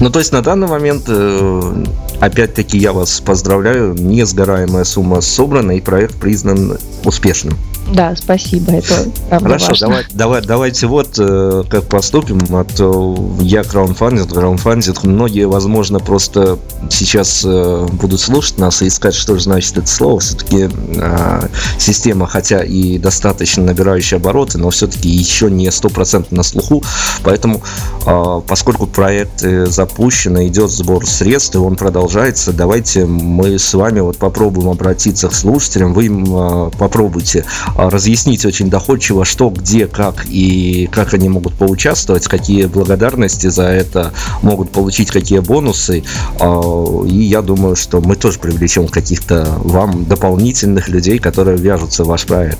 [0.00, 1.84] Ну, то есть на данный момент, э,
[2.20, 7.54] опять-таки, я вас поздравляю, несгораемая сумма собрана и проект признан успешным.
[7.92, 9.88] Да, спасибо, это Хорошо, важно.
[9.88, 12.38] Давай, давай, давайте вот э, как поступим.
[12.50, 15.04] А то я краунфандинг, краунфандинг.
[15.04, 16.58] Многие, возможно, просто
[16.90, 20.20] сейчас э, будут слушать нас и искать, что же значит это слово.
[20.20, 21.48] Все-таки э,
[21.78, 26.82] система, хотя и достаточно набирающая обороты, но все-таки еще не стопроцентно на слуху.
[27.22, 27.62] Поэтому,
[28.06, 34.00] э, поскольку проект э, запущен, идет сбор средств, и он продолжается, давайте мы с вами
[34.00, 35.94] вот попробуем обратиться к слушателям.
[35.94, 37.44] Вы им э, попробуйте
[37.78, 44.12] разъяснить очень доходчиво, что, где, как и как они могут поучаствовать, какие благодарности за это
[44.42, 46.02] могут получить, какие бонусы.
[46.40, 52.08] А, и я думаю, что мы тоже привлечем каких-то вам дополнительных людей, которые вяжутся в
[52.08, 52.58] ваш проект.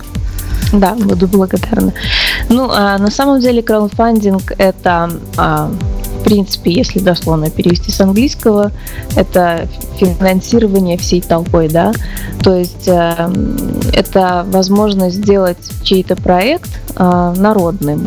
[0.72, 1.92] Да, буду благодарна.
[2.48, 5.70] Ну, а на самом деле краудфандинг это а,
[6.28, 8.70] принципе, если дословно перевести с английского,
[9.16, 11.92] это финансирование всей толпой, да,
[12.42, 13.32] то есть э,
[13.94, 18.04] это возможность сделать чей-то проект э, народным.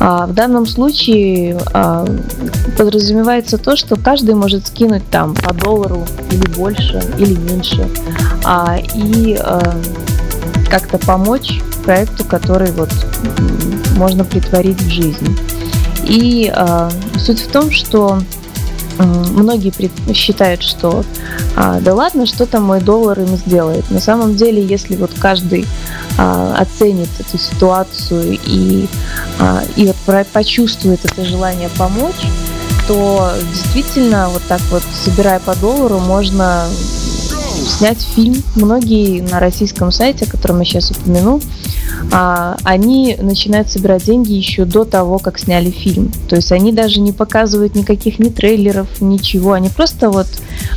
[0.00, 2.18] А в данном случае э,
[2.76, 7.88] подразумевается то, что каждый может скинуть там по доллару или больше, или меньше,
[8.42, 9.60] а, и э,
[10.68, 12.90] как-то помочь проекту, который вот
[13.96, 15.38] можно притворить в жизнь.
[16.06, 16.90] И э,
[17.26, 18.20] суть в том, что
[18.98, 19.72] многие
[20.14, 21.04] считают, что
[21.56, 23.90] э, да ладно, что там мой доллар им сделает.
[23.90, 25.66] На самом деле, если вот каждый
[26.16, 28.88] э, оценит эту ситуацию и,
[29.40, 32.26] э, и вот почувствует это желание помочь,
[32.86, 36.66] то действительно вот так вот, собирая по доллару, можно
[37.66, 38.42] снять фильм.
[38.54, 41.65] Многие на российском сайте, о котором я сейчас упомяну, а,
[42.10, 46.12] они начинают собирать деньги еще до того, как сняли фильм.
[46.28, 49.52] То есть они даже не показывают никаких ни трейлеров, ничего.
[49.52, 50.26] Они просто вот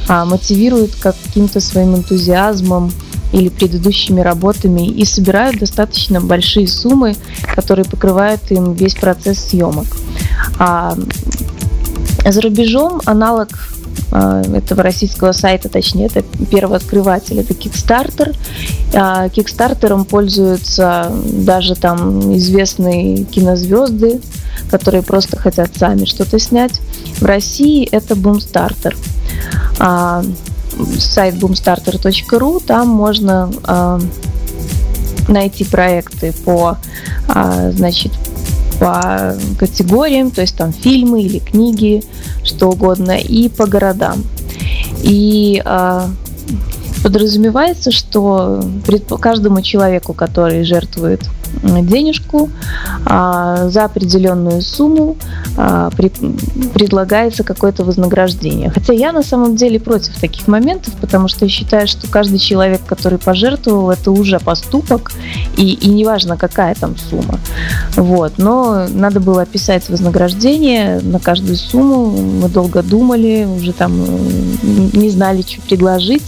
[0.08, 2.92] а, мотивируют каким-то своим энтузиазмом
[3.32, 7.16] или предыдущими работами и собирают достаточно большие суммы,
[7.56, 9.86] которые покрывают им весь процесс съемок.
[10.58, 10.98] А
[12.26, 13.79] за рубежом аналог а,
[14.12, 18.36] этого российского сайта, точнее, это первый открыватель, это Kickstarter.
[18.94, 24.20] А, Кикстартером пользуются даже там известные кинозвезды,
[24.72, 26.82] которые просто хотят сами что-то снять.
[27.20, 28.96] В России это Boomstarter.
[29.78, 30.24] А,
[30.98, 33.52] сайт boomstarter.ru, там можно
[35.28, 36.78] найти проекты по,
[37.28, 38.12] значит,
[38.80, 42.04] по категориям, то есть там фильмы или книги,
[42.44, 44.24] что угодно, и по городам.
[45.04, 46.02] И э,
[47.04, 48.64] подразумевается, что
[49.20, 51.22] каждому человеку, который жертвует
[51.64, 52.50] денежку
[53.06, 55.18] а, за определенную сумму
[55.58, 55.90] а,
[56.74, 58.70] предлагается какое-то вознаграждение.
[58.70, 62.82] Хотя я на самом деле против таких моментов, потому что я считаю, что каждый человек,
[62.86, 65.12] который пожертвовал, это уже поступок,
[65.58, 67.40] и, и неважно, какая там сумма.
[67.96, 68.34] Вот.
[68.38, 72.10] Но надо было описать вознаграждение на каждую сумму.
[72.10, 73.94] Мы долго думали, уже там
[74.94, 76.24] не знали, что предложить.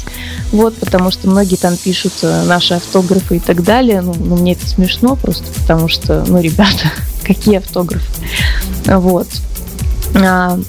[0.52, 4.02] Вот, потому что многие там пишут э, наши автографы и так далее.
[4.02, 6.92] Ну, ну мне это смешно просто, потому что, ну, ребята,
[7.24, 8.06] какие автографы.
[8.86, 9.28] Вот.
[10.16, 10.60] А,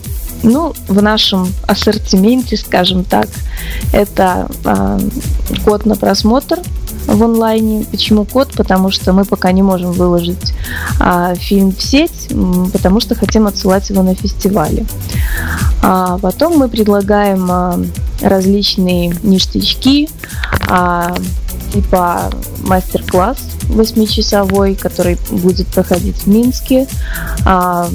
[0.42, 3.28] ну, в нашем ассортименте, скажем так,
[3.92, 4.98] это а,
[5.64, 6.58] код на просмотр
[7.06, 7.84] в онлайне.
[7.90, 8.48] Почему код?
[8.56, 10.52] Потому что мы пока не можем выложить
[11.00, 12.28] а, фильм в сеть,
[12.72, 14.86] потому что хотим отсылать его на фестивале.
[15.82, 17.78] А потом мы предлагаем а,
[18.20, 20.08] различные ништячки,
[20.68, 21.14] а,
[21.72, 22.30] типа
[22.64, 26.86] мастер-класс восьмичасовой, который будет проходить в Минске.
[27.44, 27.88] А,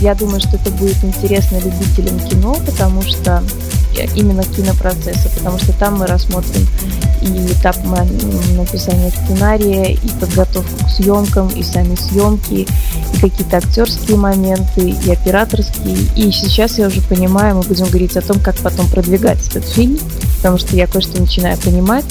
[0.00, 3.42] я думаю, что это будет интересно любителям кино, потому что
[4.14, 6.66] именно кинопроцесса, потому что там мы рассмотрим
[7.22, 7.76] и этап
[8.56, 12.66] написания сценария, и подготовку к съемкам, и сами съемки,
[13.14, 15.96] и какие-то актерские моменты, и операторские.
[16.16, 19.98] И сейчас я уже понимаю, мы будем говорить о том, как потом продвигать этот фильм,
[20.38, 22.06] потому что я кое-что начинаю понимать.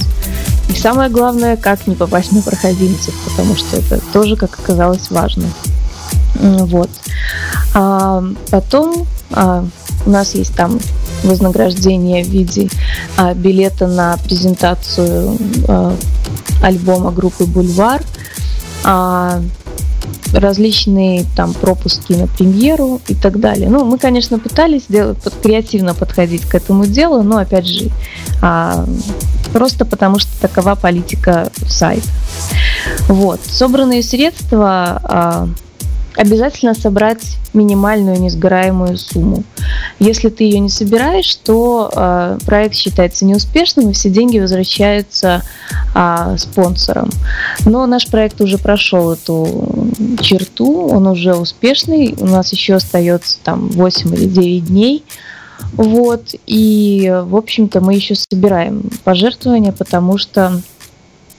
[0.70, 5.46] И самое главное, как не попасть на проходимцев, потому что это тоже, как оказалось, важно.
[6.36, 6.90] Вот.
[7.74, 9.66] А потом а,
[10.06, 10.80] у нас есть там
[11.24, 12.70] вознаграждение в виде
[13.18, 15.38] а, билета на презентацию
[15.68, 15.96] а,
[16.62, 18.04] альбома группы Бульвар,
[18.84, 19.42] а,
[20.34, 23.70] различные там пропуски на премьеру и так далее.
[23.70, 27.90] Ну, мы, конечно, пытались сделать, под, креативно подходить к этому делу, но опять же,
[28.42, 28.86] а,
[29.54, 32.08] просто потому что такова политика сайта.
[33.08, 33.40] Вот.
[33.46, 35.48] Собранные средства а,
[36.18, 39.44] обязательно собрать минимальную несгораемую сумму.
[40.00, 45.44] Если ты ее не собираешь, то э, проект считается неуспешным, и все деньги возвращаются
[45.94, 47.10] э, спонсорам.
[47.66, 49.92] Но наш проект уже прошел эту
[50.22, 55.04] черту, он уже успешный, у нас еще остается там 8 или 9 дней.
[55.74, 60.62] Вот, и, в общем-то, мы еще собираем пожертвования, потому что,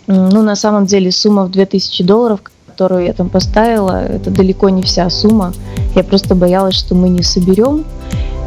[0.07, 2.41] ну, на самом деле, сумма в 2000 долларов,
[2.79, 5.53] которую я там поставила, это далеко не вся сумма.
[5.97, 7.85] Я просто боялась, что мы не соберем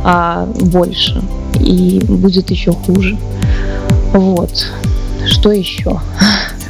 [0.06, 1.22] а, больше,
[1.60, 3.18] и будет еще хуже.
[4.14, 4.72] Вот.
[5.28, 6.00] Что еще?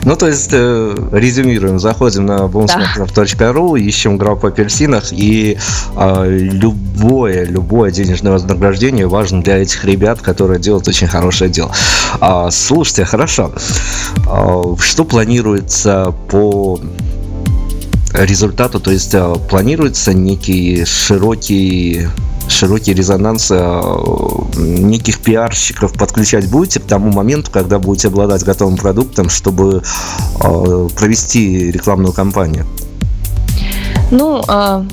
[0.03, 5.59] Ну, то есть, э, резюмируем, заходим на boomsmaker.ru, ищем группу апельсинах, и
[5.95, 11.71] э, любое, любое денежное вознаграждение важно для этих ребят, которые делают очень хорошее дело.
[12.19, 13.51] А, слушайте, хорошо.
[14.27, 16.79] А, что планируется по
[18.13, 22.07] результату, то есть а, планируется некий широкий
[22.47, 23.81] широкий резонанс э,
[24.57, 29.81] неких пиарщиков подключать будете к тому моменту, когда будете обладать готовым продуктом, чтобы
[30.43, 32.65] э, провести рекламную кампанию?
[34.11, 34.85] Ну, а,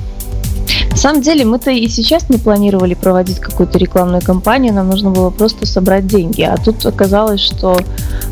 [0.91, 5.31] на самом деле мы-то и сейчас не планировали проводить какую-то рекламную кампанию, нам нужно было
[5.31, 6.43] просто собрать деньги.
[6.43, 7.81] А тут оказалось, что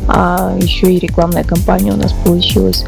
[0.07, 2.85] а, еще и рекламная кампания у нас получилась.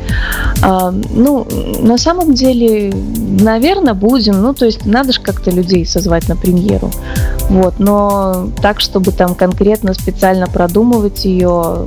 [0.62, 1.46] А, ну,
[1.82, 2.94] на самом деле,
[3.42, 4.42] наверное, будем.
[4.42, 6.92] Ну, то есть надо же как-то людей созвать на премьеру.
[7.50, 11.86] Вот, но так, чтобы там конкретно специально продумывать ее,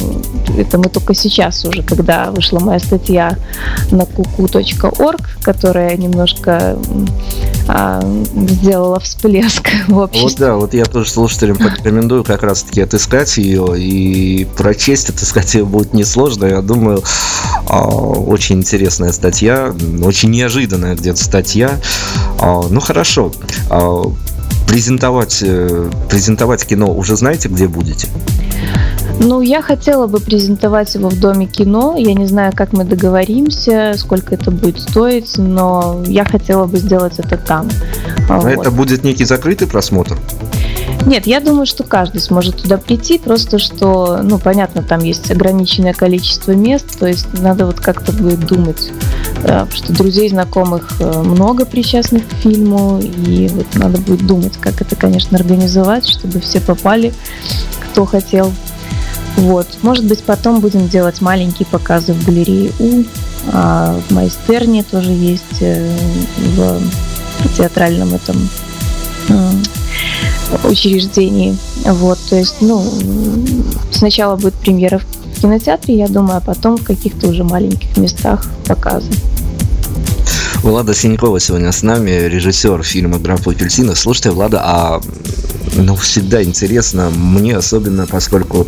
[0.58, 3.36] это мы только сейчас уже, когда вышла моя статья
[3.90, 6.76] на kuku.org, которая немножко
[7.74, 8.02] а,
[8.34, 10.28] сделала всплеск в обществе.
[10.28, 15.64] Вот да, вот я тоже слушателям порекомендую как раз-таки отыскать ее и прочесть, отыскать ее
[15.64, 16.44] будет несложно.
[16.44, 17.02] Я думаю,
[17.66, 21.80] а, очень интересная статья, очень неожиданная где-то статья.
[22.38, 23.32] А, ну хорошо,
[24.68, 28.08] презентовать, э, презентовать кино уже знаете, где будете?
[29.24, 31.94] Ну, я хотела бы презентовать его в Доме кино.
[31.96, 37.18] Я не знаю, как мы договоримся, сколько это будет стоить, но я хотела бы сделать
[37.18, 37.68] это там.
[38.28, 38.48] А вот.
[38.48, 40.18] это будет некий закрытый просмотр?
[41.06, 45.94] Нет, я думаю, что каждый сможет туда прийти, просто что, ну, понятно, там есть ограниченное
[45.94, 48.92] количество мест, то есть надо вот как-то будет думать,
[49.42, 54.80] э, что друзей, знакомых э, много причастных к фильму, и вот надо будет думать, как
[54.80, 57.12] это, конечно, организовать, чтобы все попали,
[57.80, 58.52] кто хотел.
[59.36, 59.66] Вот.
[59.82, 63.04] Может быть, потом будем делать маленькие показы в галерее У,
[63.52, 65.90] а в Майстерне тоже есть, э,
[66.56, 68.36] в театральном этом
[70.64, 71.56] учреждении.
[71.84, 72.84] Вот, то есть, ну,
[73.90, 79.10] сначала будет премьера в кинотеатре, я думаю, а потом в каких-то уже маленьких местах показы.
[80.62, 83.96] Влада Синькова сегодня с нами, режиссер фильма «Граф апельсина».
[83.96, 85.00] Слушайте, Влада, а
[85.72, 88.66] ну, всегда интересно, мне особенно, поскольку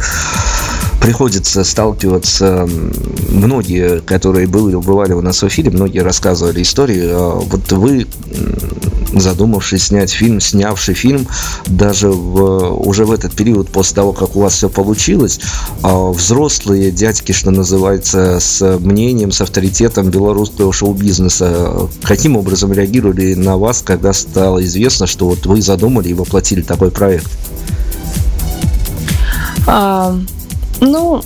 [1.00, 2.68] приходится сталкиваться,
[3.28, 7.10] многие, которые были, бывали у нас в эфире, многие рассказывали истории.
[7.10, 8.06] А вот вы,
[9.20, 11.26] задумавшись снять фильм, снявший фильм,
[11.66, 15.40] даже в, уже в этот период, после того, как у вас все получилось,
[15.82, 23.56] а взрослые дядьки, что называется, с мнением, с авторитетом белорусского шоу-бизнеса, каким образом реагировали на
[23.56, 27.30] вас, когда стало известно, что вот вы задумали и воплотили такой проект?
[29.66, 30.16] А,
[30.80, 31.22] ну,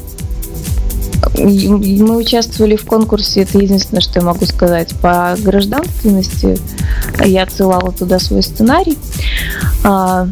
[1.37, 6.59] мы участвовали в конкурсе, это единственное, что я могу сказать, по гражданственности.
[7.25, 8.99] Я отсылала туда свой сценарий.
[9.85, 10.29] А,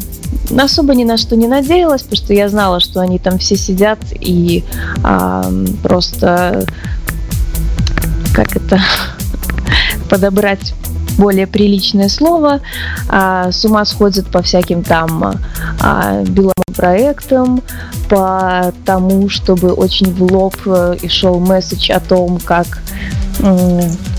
[0.58, 3.98] особо ни на что не надеялась, потому что я знала, что они там все сидят
[4.12, 4.64] и
[5.02, 5.50] а,
[5.82, 6.66] просто
[8.34, 8.80] как это
[10.10, 10.74] подобрать
[11.16, 12.60] более приличное слово,
[13.08, 15.40] а, с ума сходят по всяким там
[15.80, 17.62] а, белым проектам,
[18.08, 22.66] по тому, чтобы очень в лоб э, и шел месседж о том, как,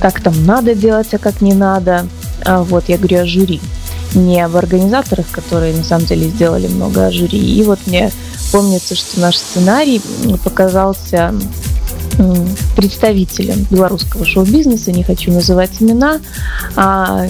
[0.02, 2.06] как там надо делать, а как не надо.
[2.44, 3.62] А вот я говорю о жюри,
[4.14, 7.40] не об организаторах, которые на самом деле сделали много о жюри.
[7.40, 8.12] И вот мне
[8.52, 10.02] помнится, что наш сценарий
[10.44, 11.34] показался
[12.76, 16.20] представителем белорусского шоу-бизнеса, не хочу называть имена,
[16.76, 17.28] а,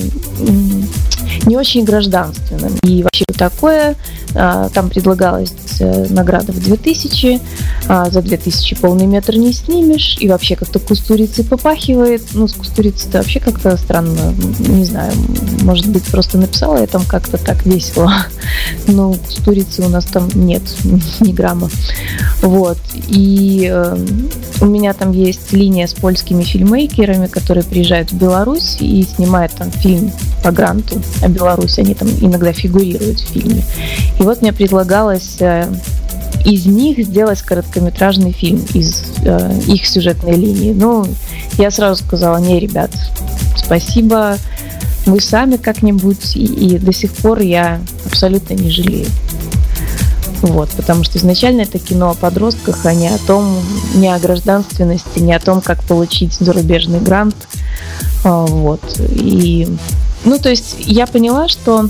[1.46, 2.76] не очень гражданственным.
[2.84, 3.96] И вообще такое,
[4.36, 7.40] а, там предлагалась э, награда в 2000,
[7.88, 12.24] а, за 2000 полный метр не снимешь, и вообще как-то кустурицей попахивает.
[12.34, 15.14] Ну, с кустурицей-то вообще как-то странно, не знаю,
[15.64, 18.14] может быть, просто написала я там как-то так весело.
[18.88, 20.62] Ну, кустурицы у нас там нет,
[21.20, 21.70] ни грамма.
[22.42, 22.78] Вот.
[23.08, 23.98] И э,
[24.62, 29.72] у меня там есть линия с польскими фильмейкерами, которые приезжают в Беларусь и снимают там
[29.72, 30.12] фильм
[30.44, 31.82] по гранту о Беларуси.
[31.82, 33.64] Они там иногда фигурируют в фильме.
[34.20, 35.68] И вот мне предлагалось э,
[36.46, 40.74] из них сделать короткометражный фильм из э, их сюжетной линии.
[40.74, 41.06] Ну,
[41.58, 42.92] я сразу сказала, не, ребят,
[43.56, 44.38] спасибо,
[45.06, 49.08] вы сами как-нибудь, и, и до сих пор я абсолютно не жалею.
[50.42, 53.60] Вот, потому что изначально это кино о подростках, а не о том,
[53.96, 57.36] не о гражданственности, не о том, как получить зарубежный грант.
[58.24, 58.82] А, вот.
[59.00, 59.68] И,
[60.26, 61.90] ну, то есть я поняла, что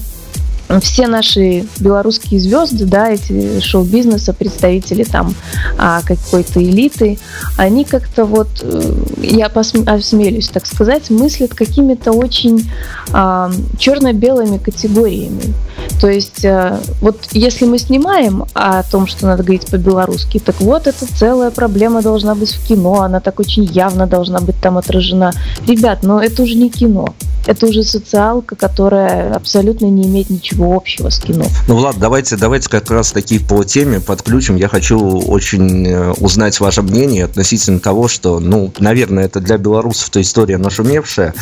[0.81, 5.33] все наши белорусские звезды, да, эти шоу-бизнеса, представители там
[5.77, 7.17] а, какой-то элиты,
[7.57, 12.69] они как-то вот, э, я осмелюсь так сказать, мыслят какими-то очень
[13.13, 15.53] а, черно-белыми категориями.
[15.99, 20.87] То есть, а, вот если мы снимаем о том, что надо говорить по-белорусски, так вот,
[20.87, 25.33] это целая проблема должна быть в кино, она так очень явно должна быть там отражена.
[25.67, 27.13] Ребят, но это уже не кино
[27.47, 31.45] это уже социалка, которая абсолютно не имеет ничего общего с кино.
[31.67, 34.57] Ну, Влад, давайте, давайте как раз таки по теме подключим.
[34.57, 40.21] Я хочу очень э, узнать ваше мнение относительно того, что, ну, наверное, это для белорусов-то
[40.21, 41.33] история нашумевшая.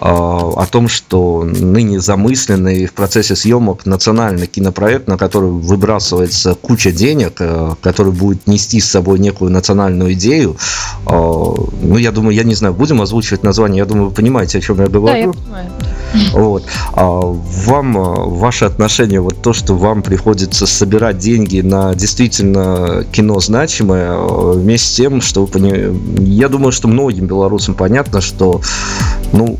[0.00, 6.90] А, о том, что ныне замысленный в процессе съемок национальный кинопроект, на который выбрасывается куча
[6.90, 10.56] денег, э, который будет нести с собой некую национальную идею.
[11.06, 14.60] А, ну, я думаю, я не знаю, будем озвучивать название, я думаю, вы понимаете, о
[14.60, 15.06] чем я говорю.
[15.06, 15.70] Да, я понимаю.
[16.32, 16.64] Вот.
[16.92, 23.38] А вам, э, ваше отношение, вот то, что вам приходится собирать деньги на действительно кино
[23.38, 28.60] значимое, э, вместе с тем, что вы понимаете, я думаю, что многим белорусам понятно, что
[29.32, 29.58] ну,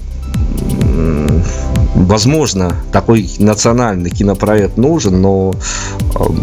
[1.95, 5.55] возможно, такой национальный кинопроект нужен, но,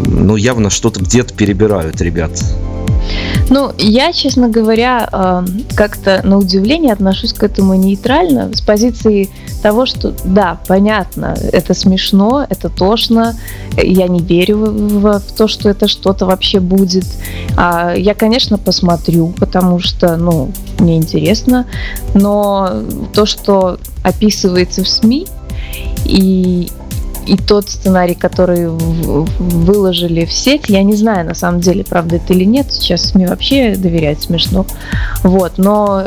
[0.06, 2.32] но явно что-то где-то перебирают ребят.
[3.52, 5.44] Ну, я, честно говоря,
[5.74, 9.28] как-то на удивление отношусь к этому нейтрально, с позиции
[9.62, 13.36] того, что да, понятно, это смешно, это тошно,
[13.76, 17.04] я не верю в, в то, что это что-то вообще будет.
[17.54, 21.66] А я, конечно, посмотрю, потому что, ну, мне интересно,
[22.14, 22.82] но
[23.12, 25.26] то, что описывается в СМИ,
[26.06, 26.70] и,
[27.26, 32.32] и тот сценарий, который выложили в сеть, я не знаю, на самом деле, правда это
[32.32, 34.66] или нет, сейчас СМИ вообще доверять смешно.
[35.22, 36.04] Вот, но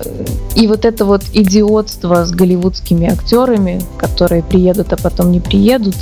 [0.55, 5.95] и вот это вот идиотство с голливудскими актерами, которые приедут, а потом не приедут,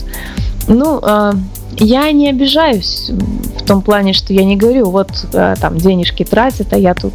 [0.67, 1.33] ну, а,
[1.79, 3.11] я не обижаюсь
[3.57, 7.13] в том плане, что я не говорю, вот э, там денежки тратят, а я тут.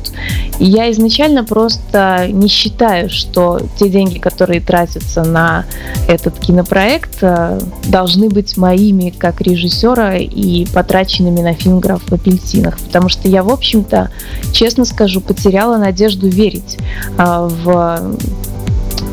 [0.59, 5.66] Я изначально просто не считаю, что те деньги, которые тратятся на
[6.09, 12.78] этот кинопроект, э, должны быть моими как режиссера и потраченными на «Граф в апельсинах».
[12.78, 14.11] Потому что я, в общем-то,
[14.52, 16.78] честно скажу, потеряла надежду верить
[17.18, 18.16] э, в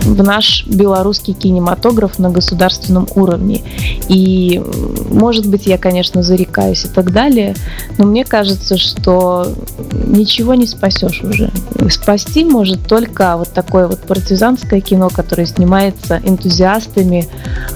[0.06, 3.64] в наш белорусский кинематограф на государственном уровне.
[4.08, 4.64] И,
[5.10, 7.56] может быть, я, конечно, зарекаюсь и так далее,
[7.98, 9.48] но мне кажется, что
[9.92, 11.52] ничего не спасешь уже.
[11.90, 17.28] Спасти может только вот такое вот партизанское кино, которое снимается энтузиастами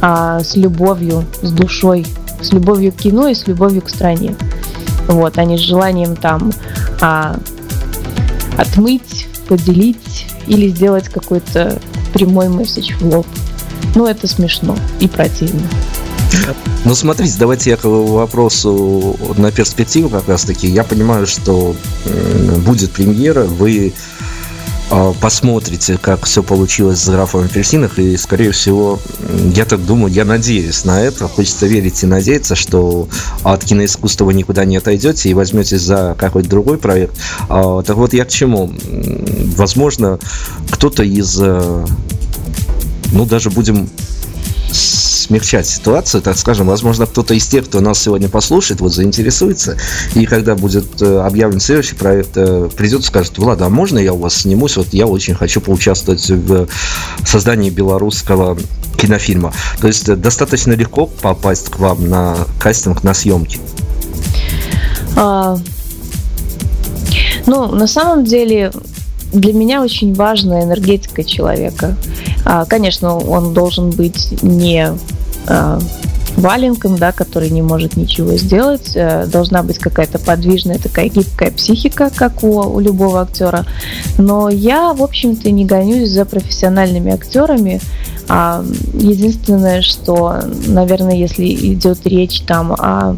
[0.01, 2.05] а, с любовью, с душой,
[2.41, 4.35] с любовью к кино и с любовью к стране.
[5.07, 6.53] Вот, а не с желанием там
[7.01, 7.37] а,
[8.57, 11.79] отмыть, поделить или сделать какой-то
[12.13, 13.27] прямой месседж в лоб.
[13.95, 15.67] Ну, это смешно и противно.
[16.85, 20.67] Ну, смотрите, давайте я к вопросу на перспективу как раз-таки.
[20.67, 21.75] Я понимаю, что
[22.65, 23.93] будет премьера, вы
[25.21, 28.99] посмотрите, как все получилось с графом апельсинах, и, скорее всего,
[29.53, 33.07] я так думаю, я надеюсь на это, хочется верить и надеяться, что
[33.43, 37.15] от киноискусства вы никуда не отойдете и возьметесь за какой-то другой проект.
[37.49, 38.71] А, так вот, я к чему?
[39.55, 40.19] Возможно,
[40.71, 41.85] кто-то из э,
[43.11, 43.89] ну, даже будем
[45.29, 49.77] смягчать ситуацию, так скажем, возможно, кто-то из тех, кто нас сегодня послушает, вот заинтересуется,
[50.15, 54.13] и когда будет э, объявлен следующий проект, э, придет и скажет, Влад, а можно я
[54.13, 56.67] у вас снимусь, вот я очень хочу поучаствовать в
[57.25, 58.57] создании белорусского
[58.97, 59.53] кинофильма.
[59.79, 63.59] То есть э, достаточно легко попасть к вам на кастинг, на съемки.
[65.15, 65.59] А,
[67.45, 68.71] ну, на самом деле,
[69.31, 71.95] для меня очень важна энергетика человека.
[72.51, 74.93] А, конечно, он должен быть не
[75.45, 75.79] а,
[76.35, 78.93] валенком, да, который не может ничего сделать.
[78.95, 83.65] Э, должна быть какая-то подвижная такая гибкая психика, как у, у любого актера.
[84.17, 87.81] Но я, в общем-то, не гонюсь за профессиональными актерами.
[88.27, 93.17] А единственное, что, наверное, если идет речь там о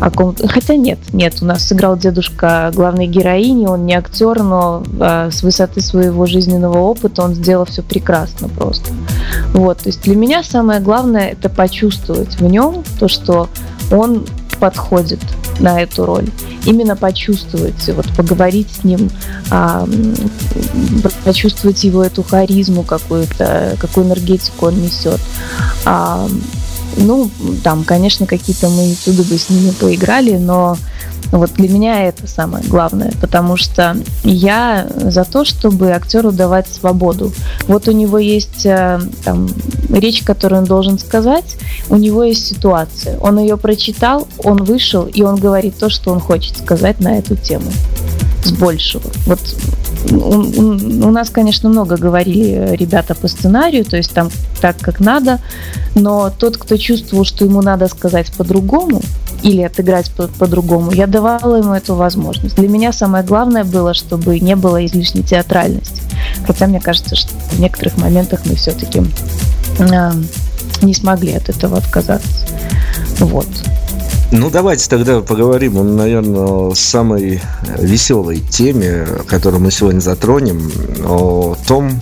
[0.00, 4.82] о ком Хотя нет, нет, у нас сыграл дедушка главной героини, он не актер, но
[5.00, 8.90] э, с высоты своего жизненного опыта он сделал все прекрасно просто.
[9.52, 13.48] Вот, то есть для меня самое главное это почувствовать в нем то, что
[13.90, 14.24] он
[14.58, 15.20] подходит
[15.60, 16.28] на эту роль.
[16.64, 19.10] Именно почувствовать, вот поговорить с ним,
[19.50, 19.86] а,
[21.24, 25.20] почувствовать его эту харизму какую-то, какую энергетику он несет.
[25.84, 26.28] А,
[26.98, 27.30] ну,
[27.62, 30.76] там, конечно, какие-то мы этюды бы с ними поиграли, но
[31.30, 37.32] вот для меня это самое главное, потому что я за то, чтобы актеру давать свободу.
[37.66, 39.48] Вот у него есть э, там,
[39.90, 41.56] речь, которую он должен сказать,
[41.90, 43.18] у него есть ситуация.
[43.18, 47.36] Он ее прочитал, он вышел, и он говорит то, что он хочет сказать на эту
[47.36, 47.70] тему
[48.42, 49.10] с большего.
[49.26, 49.40] Вот
[50.10, 54.30] у, нас, конечно, много говорили ребята по сценарию, то есть там
[54.60, 55.40] так, как надо,
[55.94, 59.00] но тот, кто чувствовал, что ему надо сказать по-другому
[59.42, 62.56] или отыграть по- по-другому, я давала ему эту возможность.
[62.56, 66.02] Для меня самое главное было, чтобы не было излишней театральности.
[66.46, 69.02] Хотя мне кажется, что в некоторых моментах мы все-таки
[69.78, 70.12] э,
[70.82, 72.46] не смогли от этого отказаться.
[73.18, 73.48] Вот.
[74.30, 77.40] Ну, давайте тогда поговорим, наверное, о самой
[77.78, 80.70] веселой теме, которую мы сегодня затронем,
[81.04, 82.00] о том,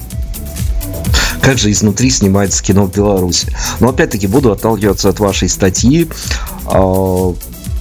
[1.40, 3.46] как же изнутри снимается кино в Беларуси.
[3.78, 6.08] Но опять-таки буду отталкиваться от вашей статьи.
[6.64, 7.32] А,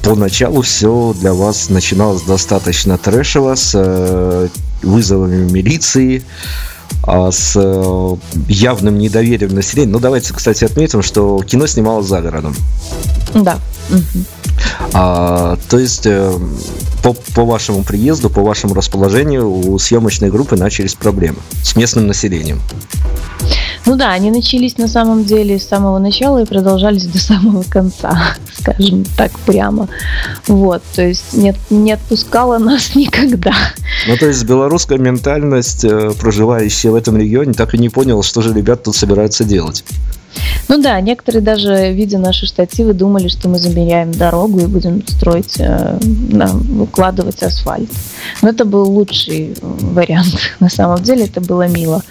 [0.04, 4.50] поначалу все для вас начиналось достаточно трэшево, с э,
[4.84, 6.24] вызовами милиции,
[7.02, 8.16] а, с э,
[8.48, 9.92] явным недоверием населения.
[9.92, 12.56] Ну, давайте, кстати, отметим, что кино снималось за городом.
[13.34, 13.60] Да.
[14.94, 16.34] А, то есть э,
[17.04, 22.62] по, по вашему приезду, по вашему расположению у съемочной группы начались проблемы с местным населением.
[23.86, 28.36] Ну да, они начались на самом деле с самого начала и продолжались до самого конца,
[28.60, 29.88] скажем так прямо.
[30.48, 33.54] Вот, то есть не, не отпускала нас никогда.
[34.08, 38.42] Ну то есть белорусская ментальность, э, проживающая в этом регионе, так и не поняла, что
[38.42, 39.84] же ребят тут собираются делать.
[40.68, 45.56] Ну да, некоторые даже, видя наши штативы, думали, что мы замеряем дорогу и будем строить,
[45.60, 46.00] э,
[46.80, 47.90] укладывать асфальт.
[48.42, 50.36] Но это был лучший вариант.
[50.60, 52.02] На самом деле это было мило.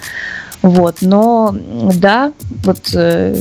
[0.65, 1.55] Вот, но
[1.93, 3.35] да, вот э,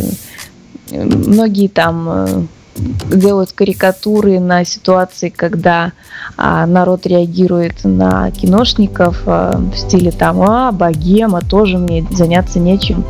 [0.92, 2.42] многие там э,
[2.76, 5.92] делают карикатуры на ситуации, когда
[6.36, 13.04] а, народ реагирует на киношников а, в стиле там, а, богема, тоже мне заняться нечем.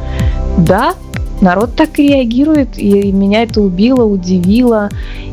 [0.58, 0.94] Да,
[1.40, 4.88] народ так реагирует, и меня это убило, удивило,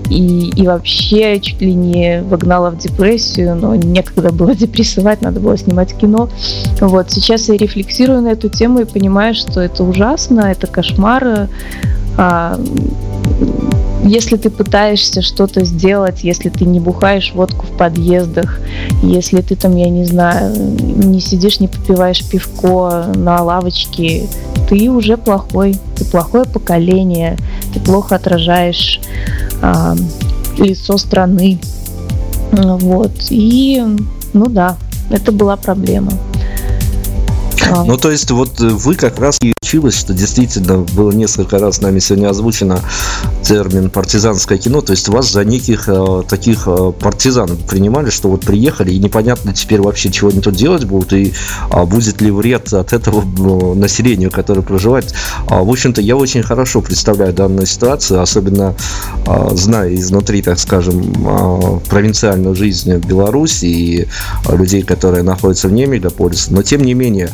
[0.10, 5.58] и, и вообще чуть ли не вогнало в депрессию, но некогда было депрессовать, надо было
[5.58, 6.30] снимать кино.
[6.80, 11.48] Вот, сейчас я рефлексирую на эту тему и понимаю, что это ужасно, это кошмар,
[12.18, 12.60] а,
[14.04, 18.60] если ты пытаешься что-то сделать, если ты не бухаешь водку в подъездах,
[19.04, 24.28] если ты там, я не знаю, не сидишь, не попиваешь пивко на лавочке,
[24.70, 27.38] ты уже плохой, ты плохое поколение,
[27.74, 29.00] ты плохо отражаешь
[29.62, 29.96] а,
[30.58, 31.60] лицо страны.
[32.52, 33.12] Вот.
[33.30, 33.84] И,
[34.34, 34.78] ну да,
[35.10, 36.12] это была проблема.
[37.86, 41.82] Ну, то есть, вот вы как раз и училась, что действительно было несколько раз с
[41.82, 42.82] нами сегодня озвучено
[43.42, 48.42] термин партизанское кино, то есть вас за неких э, таких э, партизан принимали, что вот
[48.42, 51.34] приехали и непонятно теперь вообще чего они тут делать будут и
[51.72, 55.14] э, будет ли вред от этого э, населению, которое проживает.
[55.48, 58.76] А, в общем-то, я очень хорошо представляю данную ситуацию, особенно
[59.26, 64.08] э, зная изнутри, так скажем, э, провинциальную жизнь Беларуси и
[64.48, 67.32] э, людей, которые находятся вне мегаполиса, но тем не менее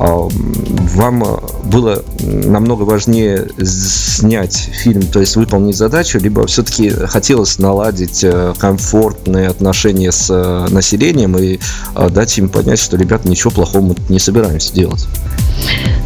[0.00, 8.54] вам было намного важнее снять фильм, то есть выполнить задачу, либо все-таки хотелось наладить э,
[8.58, 11.58] комфортные отношения с э, населением и
[11.94, 15.06] э, дать им понять, что, ребят, ничего плохого мы не собираемся делать?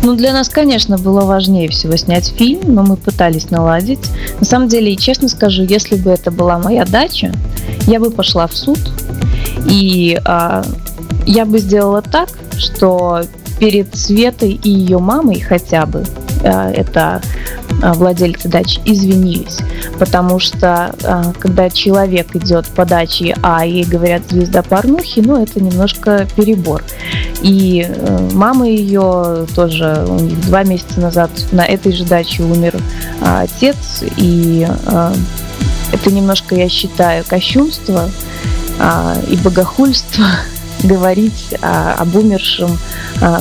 [0.03, 4.01] Ну, для нас, конечно, было важнее всего снять фильм, но мы пытались наладить.
[4.41, 7.33] На самом деле, и честно скажу, если бы это была моя дача,
[7.87, 8.79] я бы пошла в суд,
[9.69, 10.65] и а,
[11.27, 12.29] я бы сделала так,
[12.59, 13.23] что
[13.65, 16.05] перед Светой и ее мамой хотя бы,
[16.43, 17.23] э, это
[17.83, 19.61] э, владельцы дач, извинились.
[19.99, 25.65] Потому что э, когда человек идет по даче, а ей говорят звезда порнухи, ну это
[25.65, 26.85] немножко перебор.
[27.41, 27.89] И
[28.35, 32.77] мама ее тоже, у них два месяца назад на этой же даче умер
[33.23, 34.05] отец.
[34.19, 34.69] И
[35.91, 38.11] это немножко, я считаю, кощунство
[39.31, 40.27] и богохульство
[40.83, 42.79] говорить об умершем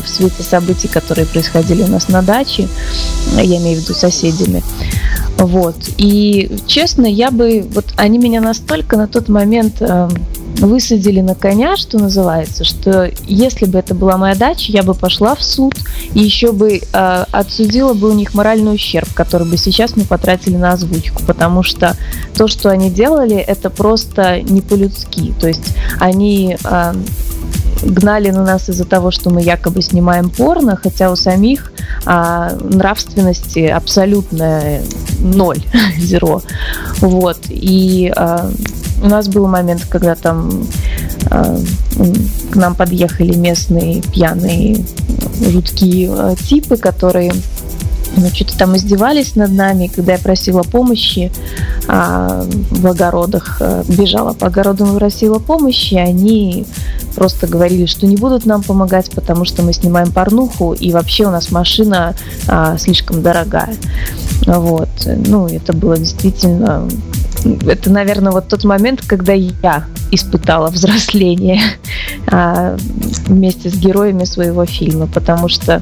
[0.02, 2.68] в свете событий, которые происходили у нас на даче,
[3.36, 4.64] я имею в виду соседями.
[5.38, 5.76] Вот.
[5.98, 10.10] И честно, я бы, вот они меня настолько на тот момент э,
[10.60, 15.36] высадили на коня, что называется, что если бы это была моя дача, я бы пошла
[15.36, 15.74] в суд
[16.14, 20.56] и еще бы э, отсудила бы у них моральный ущерб, который бы сейчас мы потратили
[20.56, 21.98] на озвучку, потому что
[22.36, 25.34] то, что они делали, это просто не по-людски.
[25.40, 26.94] То есть они э,
[27.84, 31.72] гнали на нас из-за того, что мы якобы снимаем порно, хотя у самих
[32.06, 34.80] а, нравственности абсолютно
[35.20, 35.64] ноль,
[35.98, 36.42] зеро.
[37.00, 37.38] Вот.
[37.50, 38.50] И а,
[39.02, 40.66] у нас был момент, когда там
[41.30, 41.58] а,
[42.52, 44.86] к нам подъехали местные пьяные
[45.42, 47.34] жуткие а, типы, которые
[48.16, 51.32] ну, что-то там издевались над нами, когда я просила помощи
[51.88, 56.66] а, в огородах, а, бежала по огородам и просила помощи, они
[57.16, 61.32] просто говорили, что не будут нам помогать, потому что мы снимаем порнуху, и вообще у
[61.32, 62.16] нас машина
[62.48, 63.76] а, слишком дорогая.
[64.46, 64.90] Вот.
[65.06, 66.88] Ну, это было действительно
[67.68, 71.60] это, наверное, вот тот момент, когда я испытала взросление
[72.28, 72.78] а,
[73.28, 75.82] вместе с героями своего фильма, потому что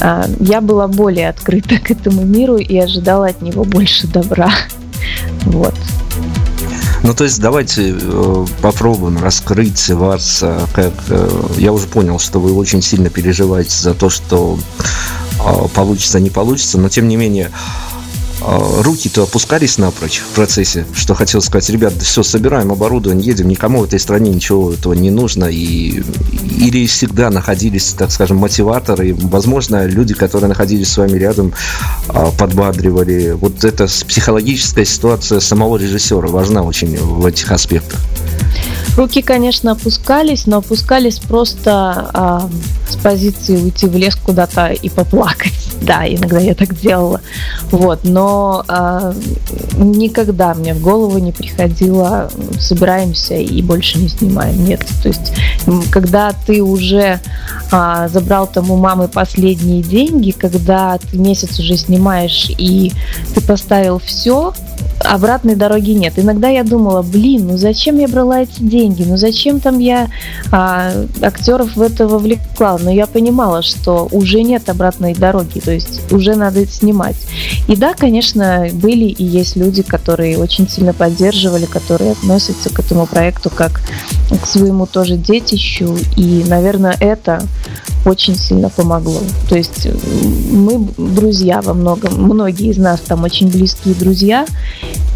[0.00, 4.50] а, я была более открыта к этому миру и ожидала от него больше добра.
[5.44, 5.74] Вот.
[7.02, 10.44] Ну, то есть, давайте э, попробуем раскрыть вас,
[10.74, 14.58] как э, я уже понял, что вы очень сильно переживаете за то, что
[15.38, 17.50] э, получится, не получится, но тем не менее,
[18.40, 23.84] руки-то опускались напрочь в процессе, что хотел сказать, ребят, все, собираем оборудование, едем, никому в
[23.84, 26.02] этой стране ничего этого не нужно, и,
[26.58, 31.52] или всегда находились, так скажем, мотиваторы, и, возможно, люди, которые находились с вами рядом,
[32.08, 33.32] а, подбадривали.
[33.32, 38.00] Вот эта психологическая ситуация самого режиссера важна очень в этих аспектах.
[38.96, 42.50] Руки, конечно, опускались, но опускались просто а,
[42.88, 45.69] с позиции уйти в лес куда-то и поплакать.
[45.82, 47.20] Да, иногда я так делала.
[47.70, 49.14] Вот, но а,
[49.76, 54.64] никогда мне в голову не приходило собираемся и больше не снимаем.
[54.64, 55.32] Нет, то есть
[55.90, 57.20] когда ты уже
[57.72, 62.92] а, забрал там у мамы последние деньги, когда ты месяц уже снимаешь и
[63.34, 64.52] ты поставил все,
[65.00, 66.14] обратной дороги нет.
[66.16, 70.08] Иногда я думала, блин, ну зачем я брала эти деньги, ну зачем там я
[70.52, 76.12] а, актеров в это вовлекла, но я понимала, что уже нет обратной дороги, то есть
[76.12, 77.14] уже надо это снимать.
[77.68, 83.06] И да, конечно, были и есть люди, которые очень сильно поддерживали, которые относятся к этому
[83.06, 83.80] проекту как
[84.42, 87.44] к своему тоже детищу, и, наверное, это
[88.04, 89.20] очень сильно помогло.
[89.48, 89.86] То есть
[90.50, 94.46] мы друзья во многом, многие из нас там очень близкие друзья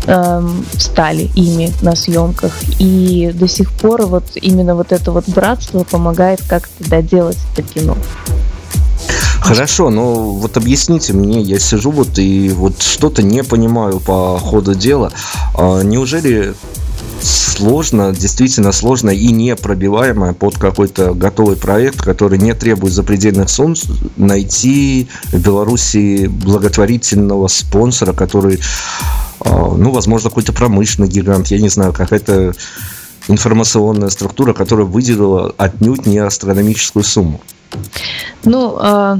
[0.06, 5.82] эм, стали ими на съемках, и до сих пор вот именно вот это вот братство
[5.82, 7.96] помогает как-то доделать это кино.
[9.44, 14.74] Хорошо, но вот объясните мне, я сижу вот и вот что-то не понимаю по ходу
[14.74, 15.12] дела.
[15.54, 16.54] А неужели
[17.20, 23.74] сложно, действительно сложно и непробиваемое под какой-то готовый проект, который не требует запредельных сумм,
[24.16, 28.60] найти в Беларуси благотворительного спонсора, который,
[29.40, 32.54] а, ну, возможно, какой-то промышленный гигант, я не знаю, какая-то
[33.28, 37.42] информационная структура, которая выделила отнюдь не астрономическую сумму.
[38.44, 39.18] Ну, э,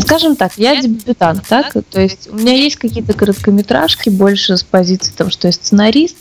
[0.00, 1.72] скажем так, я дебютант, так?
[1.90, 6.16] То есть у меня есть какие-то короткометражки больше с позиции того, что я сценарист,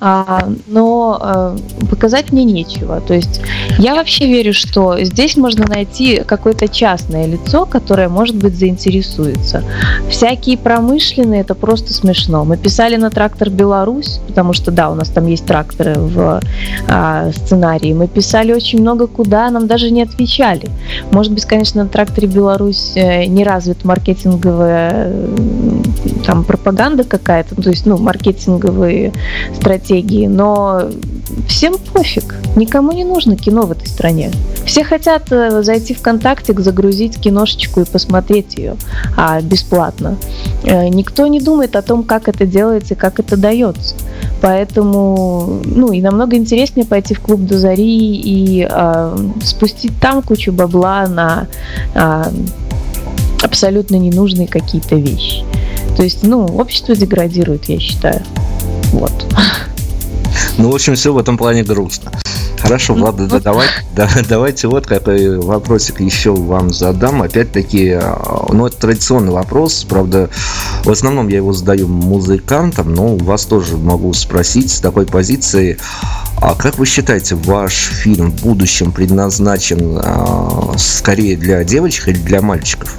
[0.00, 1.56] но а,
[1.90, 3.00] показать мне нечего.
[3.00, 3.42] То есть
[3.78, 9.62] я вообще верю, что здесь можно найти какое-то частное лицо, которое, может быть, заинтересуется.
[10.08, 12.44] Всякие промышленные, это просто смешно.
[12.46, 16.40] Мы писали на трактор Беларусь, потому что, да, у нас там есть тракторы в
[16.88, 17.92] а, сценарии.
[17.92, 20.68] Мы писали очень много куда, нам даже не отвечали.
[21.10, 25.12] Может быть, конечно, на тракторе Беларусь э, не развит маркетинговая
[26.24, 29.12] там пропаганда какая-то, то есть, ну, маркетинговые
[29.54, 30.88] стратегии стратегии, но
[31.48, 32.36] всем пофиг.
[32.56, 34.30] Никому не нужно кино в этой стране.
[34.64, 38.76] Все хотят э, зайти в ВКонтакте, загрузить киношечку и посмотреть ее
[39.16, 40.16] а, бесплатно.
[40.64, 43.94] Э, никто не думает о том, как это делается и как это дается.
[44.40, 50.52] Поэтому, ну, и намного интереснее пойти в клуб до зари и а, спустить там кучу
[50.52, 51.48] бабла на
[51.94, 52.30] а,
[53.42, 55.44] абсолютно ненужные какие-то вещи.
[55.96, 58.22] То есть, ну, общество деградирует, я считаю.
[58.92, 59.12] Вот.
[60.60, 62.12] Ну, в общем, все в этом плане грустно.
[62.58, 67.22] Хорошо, ну, Влада, да, давай, да, давайте вот какой вопросик еще вам задам.
[67.22, 70.28] Опять-таки, а, ну, это традиционный вопрос, правда,
[70.84, 75.78] в основном я его задаю музыкантам, но вас тоже могу спросить с такой позиции.
[76.36, 82.42] А как вы считаете, ваш фильм в будущем предназначен а, скорее для девочек или для
[82.42, 82.98] мальчиков?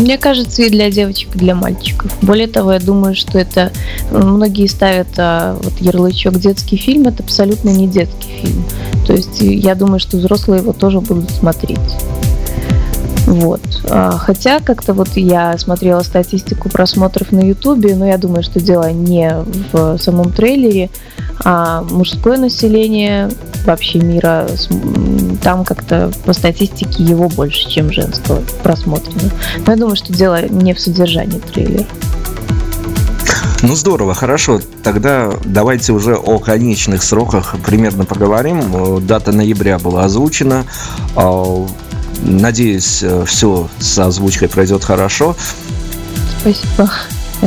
[0.00, 2.10] Мне кажется, и для девочек, и для мальчиков.
[2.22, 3.70] Более того, я думаю, что это
[4.10, 8.64] многие ставят а, вот ярлычок детский фильм, это абсолютно не детский фильм.
[9.06, 11.78] То есть я думаю, что взрослые его тоже будут смотреть.
[13.26, 13.60] Вот.
[13.90, 18.90] А, хотя как-то вот я смотрела статистику просмотров на Ютубе, но я думаю, что дело
[18.90, 19.30] не
[19.72, 20.88] в самом трейлере,
[21.44, 23.30] а мужское население
[23.64, 24.46] вообще мира,
[25.42, 29.30] там как-то по статистике его больше, чем женского просмотрено.
[29.66, 31.86] Но я думаю, что дело не в содержании трейлера.
[33.62, 34.60] Ну здорово, хорошо.
[34.82, 39.04] Тогда давайте уже о конечных сроках примерно поговорим.
[39.06, 40.64] Дата ноября была озвучена.
[41.14, 41.66] А,
[42.22, 45.36] надеюсь, все с озвучкой пройдет хорошо.
[46.40, 46.90] Спасибо.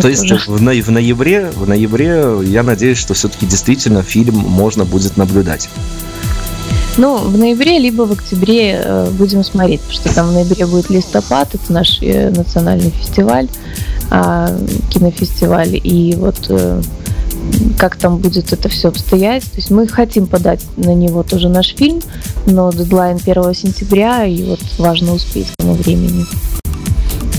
[0.01, 4.85] То есть в, но- в ноябре, в ноябре я надеюсь, что все-таки действительно фильм можно
[4.85, 5.69] будет наблюдать.
[6.97, 10.91] Ну, в ноябре, либо в октябре э, будем смотреть, потому что там в ноябре будет
[10.91, 13.47] листопад, это наш э, национальный фестиваль,
[14.11, 14.59] э,
[14.91, 16.81] кинофестиваль, и вот э,
[17.79, 19.43] как там будет это все обстоять.
[19.43, 21.99] То есть мы хотим подать на него тоже наш фильм,
[22.45, 26.25] но дедлайн 1 сентября, и вот важно успеть к тому времени.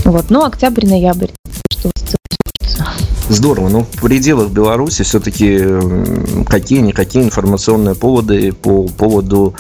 [0.04, 1.30] Вот, ну, октябрь-ноябрь,
[1.70, 1.90] что
[3.28, 5.58] Здорово, но в пределах Беларуси все-таки
[6.46, 9.54] какие-никакие информационные поводы по поводу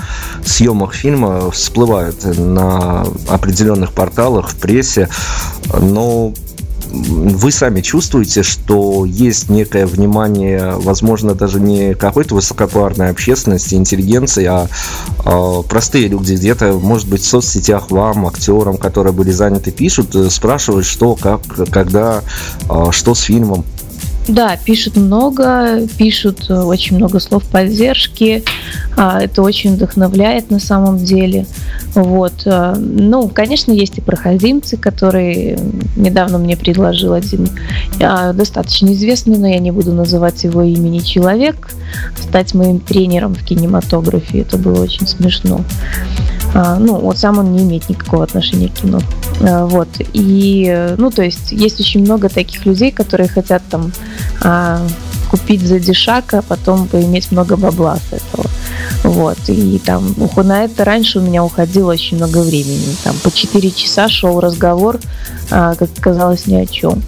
[0.44, 5.08] съемок фильма всплывают на определенных порталах, в прессе,
[5.80, 6.34] но
[6.94, 14.68] вы сами чувствуете, что есть некое внимание, возможно, даже не какой-то высокопарной общественности, интеллигенции, а,
[15.24, 20.30] а простые люди где-то, может быть, в соцсетях вам, актерам, которые были заняты, пишут, э,
[20.30, 22.22] спрашивают, что, как, когда,
[22.68, 23.64] а, что с фильмом.
[24.26, 28.42] Да, пишут много, пишут э, очень много слов поддержки.
[28.96, 31.46] А, это очень вдохновляет на самом деле.
[31.94, 32.32] Вот.
[32.46, 35.58] Э, ну, конечно, есть и проходимцы, которые
[35.96, 37.48] недавно мне предложил один
[38.00, 41.68] а, достаточно известный, но я не буду называть его имени человек,
[42.18, 44.40] стать моим тренером в кинематографе.
[44.40, 45.60] Это было очень смешно.
[46.54, 49.00] А, ну, вот сам он не имеет никакого отношения к кино.
[49.40, 49.88] А, вот.
[50.14, 53.92] И, ну, то есть, есть очень много таких людей, которые хотят там
[55.30, 58.46] купить за дешак, а потом поиметь много бабла с этого.
[59.02, 59.38] Вот.
[59.48, 62.94] И там на это раньше у меня уходило очень много времени.
[63.02, 65.00] Там по 4 часа шел разговор,
[65.50, 67.02] а, как казалось, ни о чем.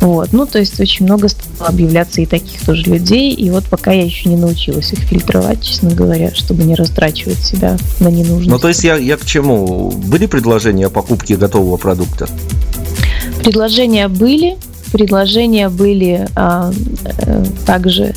[0.00, 0.32] Вот.
[0.32, 3.32] Ну, то есть очень много стало объявляться и таких тоже людей.
[3.32, 7.76] И вот пока я еще не научилась их фильтровать, честно говоря, чтобы не растрачивать себя
[7.98, 8.50] на ненужные.
[8.50, 9.90] Ну, то есть я, я к чему?
[9.90, 12.28] Были предложения о покупке готового продукта?
[13.38, 14.56] Предложения были,
[14.94, 18.14] предложения были а, а, также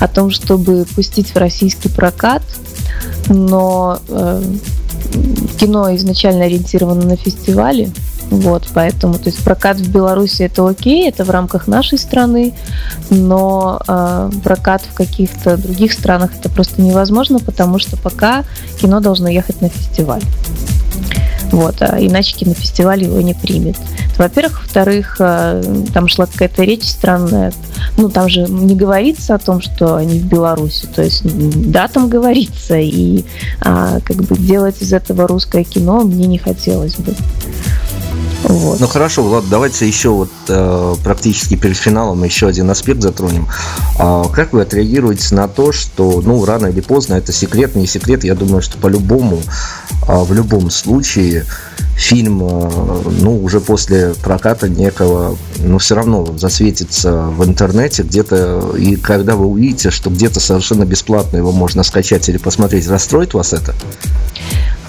[0.00, 2.42] о том, чтобы пустить в российский прокат,
[3.28, 4.42] но а,
[5.60, 7.92] кино изначально ориентировано на фестивали,
[8.30, 12.54] вот, поэтому, то есть прокат в Беларуси это окей, это в рамках нашей страны,
[13.08, 18.44] но э, прокат в каких-то других странах это просто невозможно, потому что пока
[18.80, 20.22] кино должно ехать на фестиваль.
[21.52, 23.76] Вот, а иначе кинофестиваль его не примет.
[24.18, 25.62] Во-первых, во-вторых, э,
[25.94, 27.52] там шла какая-то речь странная.
[27.96, 30.86] Ну, там же не говорится о том, что они в Беларуси.
[30.94, 32.76] То есть, да, там говорится.
[32.78, 33.24] И
[33.60, 37.14] а, как бы делать из этого русское кино мне не хотелось бы.
[38.48, 38.78] Вот.
[38.78, 43.48] Ну хорошо, Влад, давайте еще вот э, практически перед финалом еще один аспект затронем.
[43.98, 48.22] А как вы отреагируете на то, что, ну, рано или поздно, это секрет, не секрет,
[48.22, 49.40] я думаю, что по-любому,
[50.06, 51.44] э, в любом случае,
[51.96, 52.70] фильм, э,
[53.20, 59.46] ну, уже после проката некого, ну, все равно засветится в интернете где-то, и когда вы
[59.46, 63.74] увидите, что где-то совершенно бесплатно его можно скачать или посмотреть, расстроит вас это?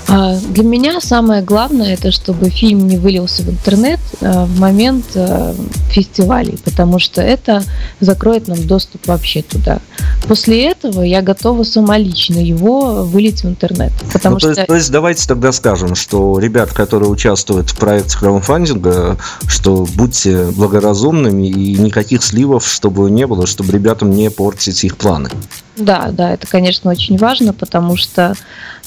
[0.09, 5.05] А, для меня самое главное это, чтобы фильм не вылился в интернет а, в момент
[5.15, 5.53] а,
[5.89, 7.63] фестивалей, потому что это
[7.99, 9.79] закроет нам доступ вообще туда.
[10.27, 13.91] После этого я готова самолично его вылить в интернет.
[14.13, 14.61] Потому ну, то, что...
[14.61, 20.45] есть, то есть давайте тогда скажем, что ребят, которые участвуют в проекте краудфандинга, что будьте
[20.51, 25.29] благоразумными и никаких сливов, чтобы не было, чтобы ребятам не портить их планы.
[25.77, 28.33] Да, да, это, конечно, очень важно, потому что,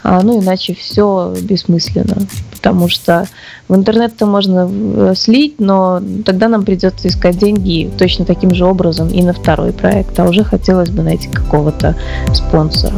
[0.02, 2.16] ну, иначе все бессмысленно.
[2.52, 3.26] потому что
[3.68, 9.08] в интернет-то можно э, слить, но тогда нам придется искать деньги точно таким же образом
[9.08, 11.96] и на второй проект, а уже хотелось бы найти какого-то
[12.34, 12.96] спонсора.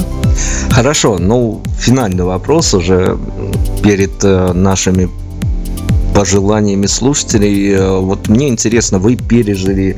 [0.70, 3.18] Хорошо, ну, финальный вопрос уже
[3.82, 5.08] перед э, нашими
[6.14, 7.72] пожеланиями слушателей.
[7.72, 9.96] Э, вот мне интересно, вы пережили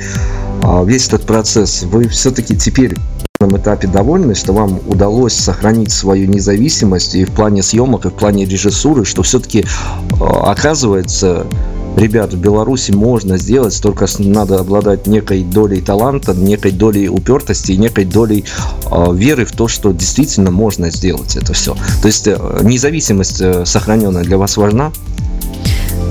[0.63, 1.83] а, весь этот процесс.
[1.83, 2.97] Вы все-таки теперь
[3.45, 8.15] этом этапе довольны, что вам удалось сохранить свою независимость и в плане съемок, и в
[8.15, 9.67] плане режиссуры, что все-таки
[10.21, 11.47] а, оказывается
[11.97, 17.77] ребят, в Беларуси можно сделать, только надо обладать некой долей таланта, некой долей упертости и
[17.77, 18.45] некой долей
[18.91, 21.75] э, веры в то, что действительно можно сделать это все.
[22.03, 24.91] То есть э, независимость э, сохраненная для вас важна?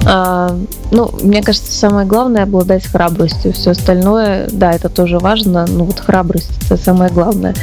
[0.05, 0.55] А,
[0.91, 3.53] ну, мне кажется, самое главное обладать храбростью.
[3.53, 5.65] Все остальное, да, это тоже важно.
[5.67, 7.55] Ну вот храбрость это самое главное.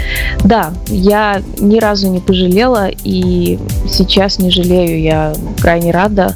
[0.45, 5.01] Да, я ни разу не пожалела и сейчас не жалею.
[5.01, 6.35] Я крайне рада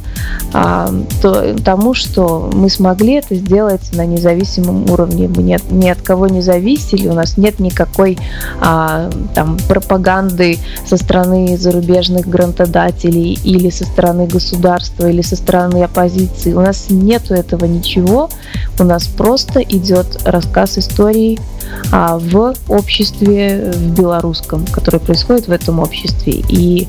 [0.52, 0.90] а,
[1.22, 5.28] то, тому, что мы смогли это сделать на независимом уровне.
[5.34, 7.08] Мы нет, ни от кого не зависели.
[7.08, 8.18] У нас нет никакой
[8.60, 16.52] а, там пропаганды со стороны зарубежных грантодателей или со стороны государства или со стороны оппозиции.
[16.52, 18.28] У нас нету этого ничего.
[18.78, 21.38] У нас просто идет рассказ истории
[21.92, 26.32] а, в обществе в белорусском, который происходит в этом обществе.
[26.48, 26.88] И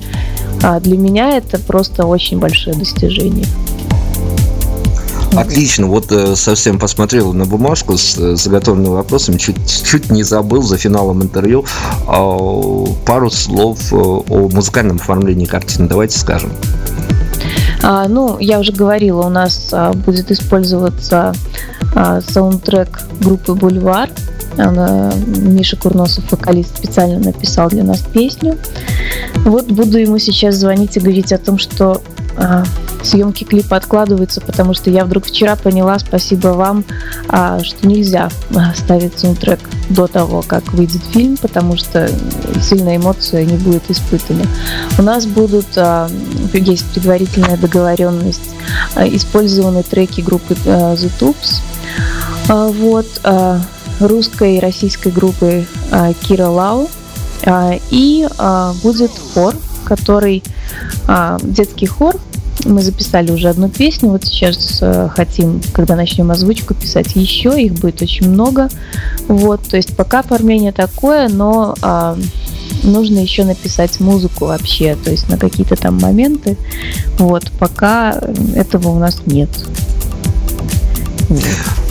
[0.63, 3.45] а, для меня это просто очень большое достижение.
[5.35, 10.61] Отлично, вот э, совсем посмотрел на бумажку с э, заготовленными вопросами, чуть, чуть не забыл
[10.61, 11.65] за финалом интервью
[12.07, 15.89] э, пару слов э, о музыкальном оформлении картины.
[15.89, 16.51] Давайте скажем.
[17.87, 21.35] А, ну, я уже говорила, у нас а, будет использоваться
[21.93, 24.09] а, саундтрек группы Бульвар.
[24.57, 28.57] Миша Курносов, вокалист, специально написал для нас песню.
[29.43, 32.01] Вот буду ему сейчас звонить и говорить о том, что
[33.05, 36.83] съемки клипа откладываются, потому что я вдруг вчера поняла, спасибо вам,
[37.29, 42.09] а, что нельзя а, ставить саундтрек до того, как выйдет фильм, потому что
[42.61, 44.43] сильная эмоция не будет испытана.
[44.97, 45.67] У нас будут,
[46.53, 48.41] есть предварительная договоренность,
[48.97, 51.61] использованы треки группы The Tubes,
[52.47, 53.05] вот,
[53.99, 55.65] русской и российской группы
[56.21, 56.89] Кира Лау,
[57.91, 58.27] и
[58.81, 60.43] будет хор, который
[61.43, 62.15] детский хор,
[62.65, 67.73] мы записали уже одну песню, вот сейчас э, хотим, когда начнем озвучку, писать еще, их
[67.73, 68.69] будет очень много.
[69.27, 72.15] Вот, то есть пока оформление такое, но э,
[72.83, 76.57] нужно еще написать музыку вообще, то есть на какие-то там моменты.
[77.17, 78.19] Вот, пока
[78.55, 79.49] этого у нас нет.
[81.29, 81.84] Вот.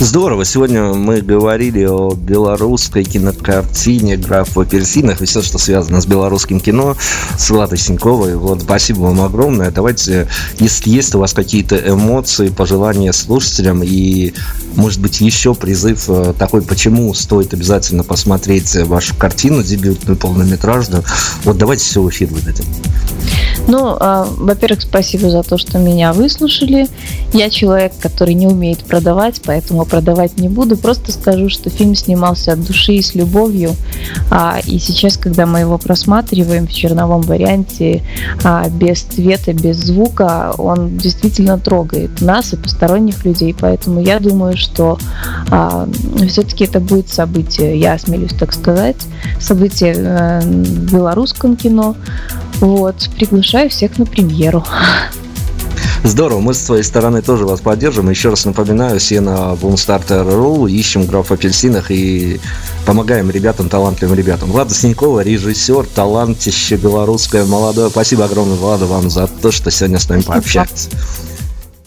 [0.00, 0.46] Здорово.
[0.46, 6.58] Сегодня мы говорили о белорусской кинокартине «Граф в апельсинах» и все, что связано с белорусским
[6.58, 6.96] кино
[7.36, 8.34] с Владой Синьковой.
[8.34, 9.70] Вот, спасибо вам огромное.
[9.70, 10.26] Давайте,
[10.58, 14.32] если есть у вас какие-то эмоции, пожелания слушателям и,
[14.74, 21.04] может быть, еще призыв э, такой, почему стоит обязательно посмотреть вашу картину дебютную, полнометражную,
[21.44, 22.64] вот давайте все в эфир выдадим.
[23.68, 26.88] Ну, э, во-первых, спасибо за то, что меня выслушали.
[27.34, 30.76] Я человек, который не умеет продавать, поэтому продавать не буду.
[30.76, 33.72] Просто скажу, что фильм снимался от души и с любовью.
[34.30, 38.02] А, и сейчас, когда мы его просматриваем в черновом варианте,
[38.44, 43.54] а, без цвета, без звука, он действительно трогает нас и посторонних людей.
[43.58, 44.98] Поэтому я думаю, что
[45.50, 45.88] а,
[46.28, 48.96] все-таки это будет событие, я осмелюсь так сказать,
[49.38, 51.96] событие э, в белорусском кино.
[52.60, 54.64] Вот, приглашаю всех на премьеру.
[56.02, 58.08] Здорово, мы с своей стороны тоже вас поддержим.
[58.08, 62.40] Еще раз напоминаю, все на boomstarter.ru, ищем граф в апельсинах и
[62.86, 64.50] помогаем ребятам, талантливым ребятам.
[64.50, 67.90] Влада Синькова, режиссер, талантище белорусское, молодое.
[67.90, 70.88] Спасибо огромное, Влада, вам за то, что сегодня с нами пообщались.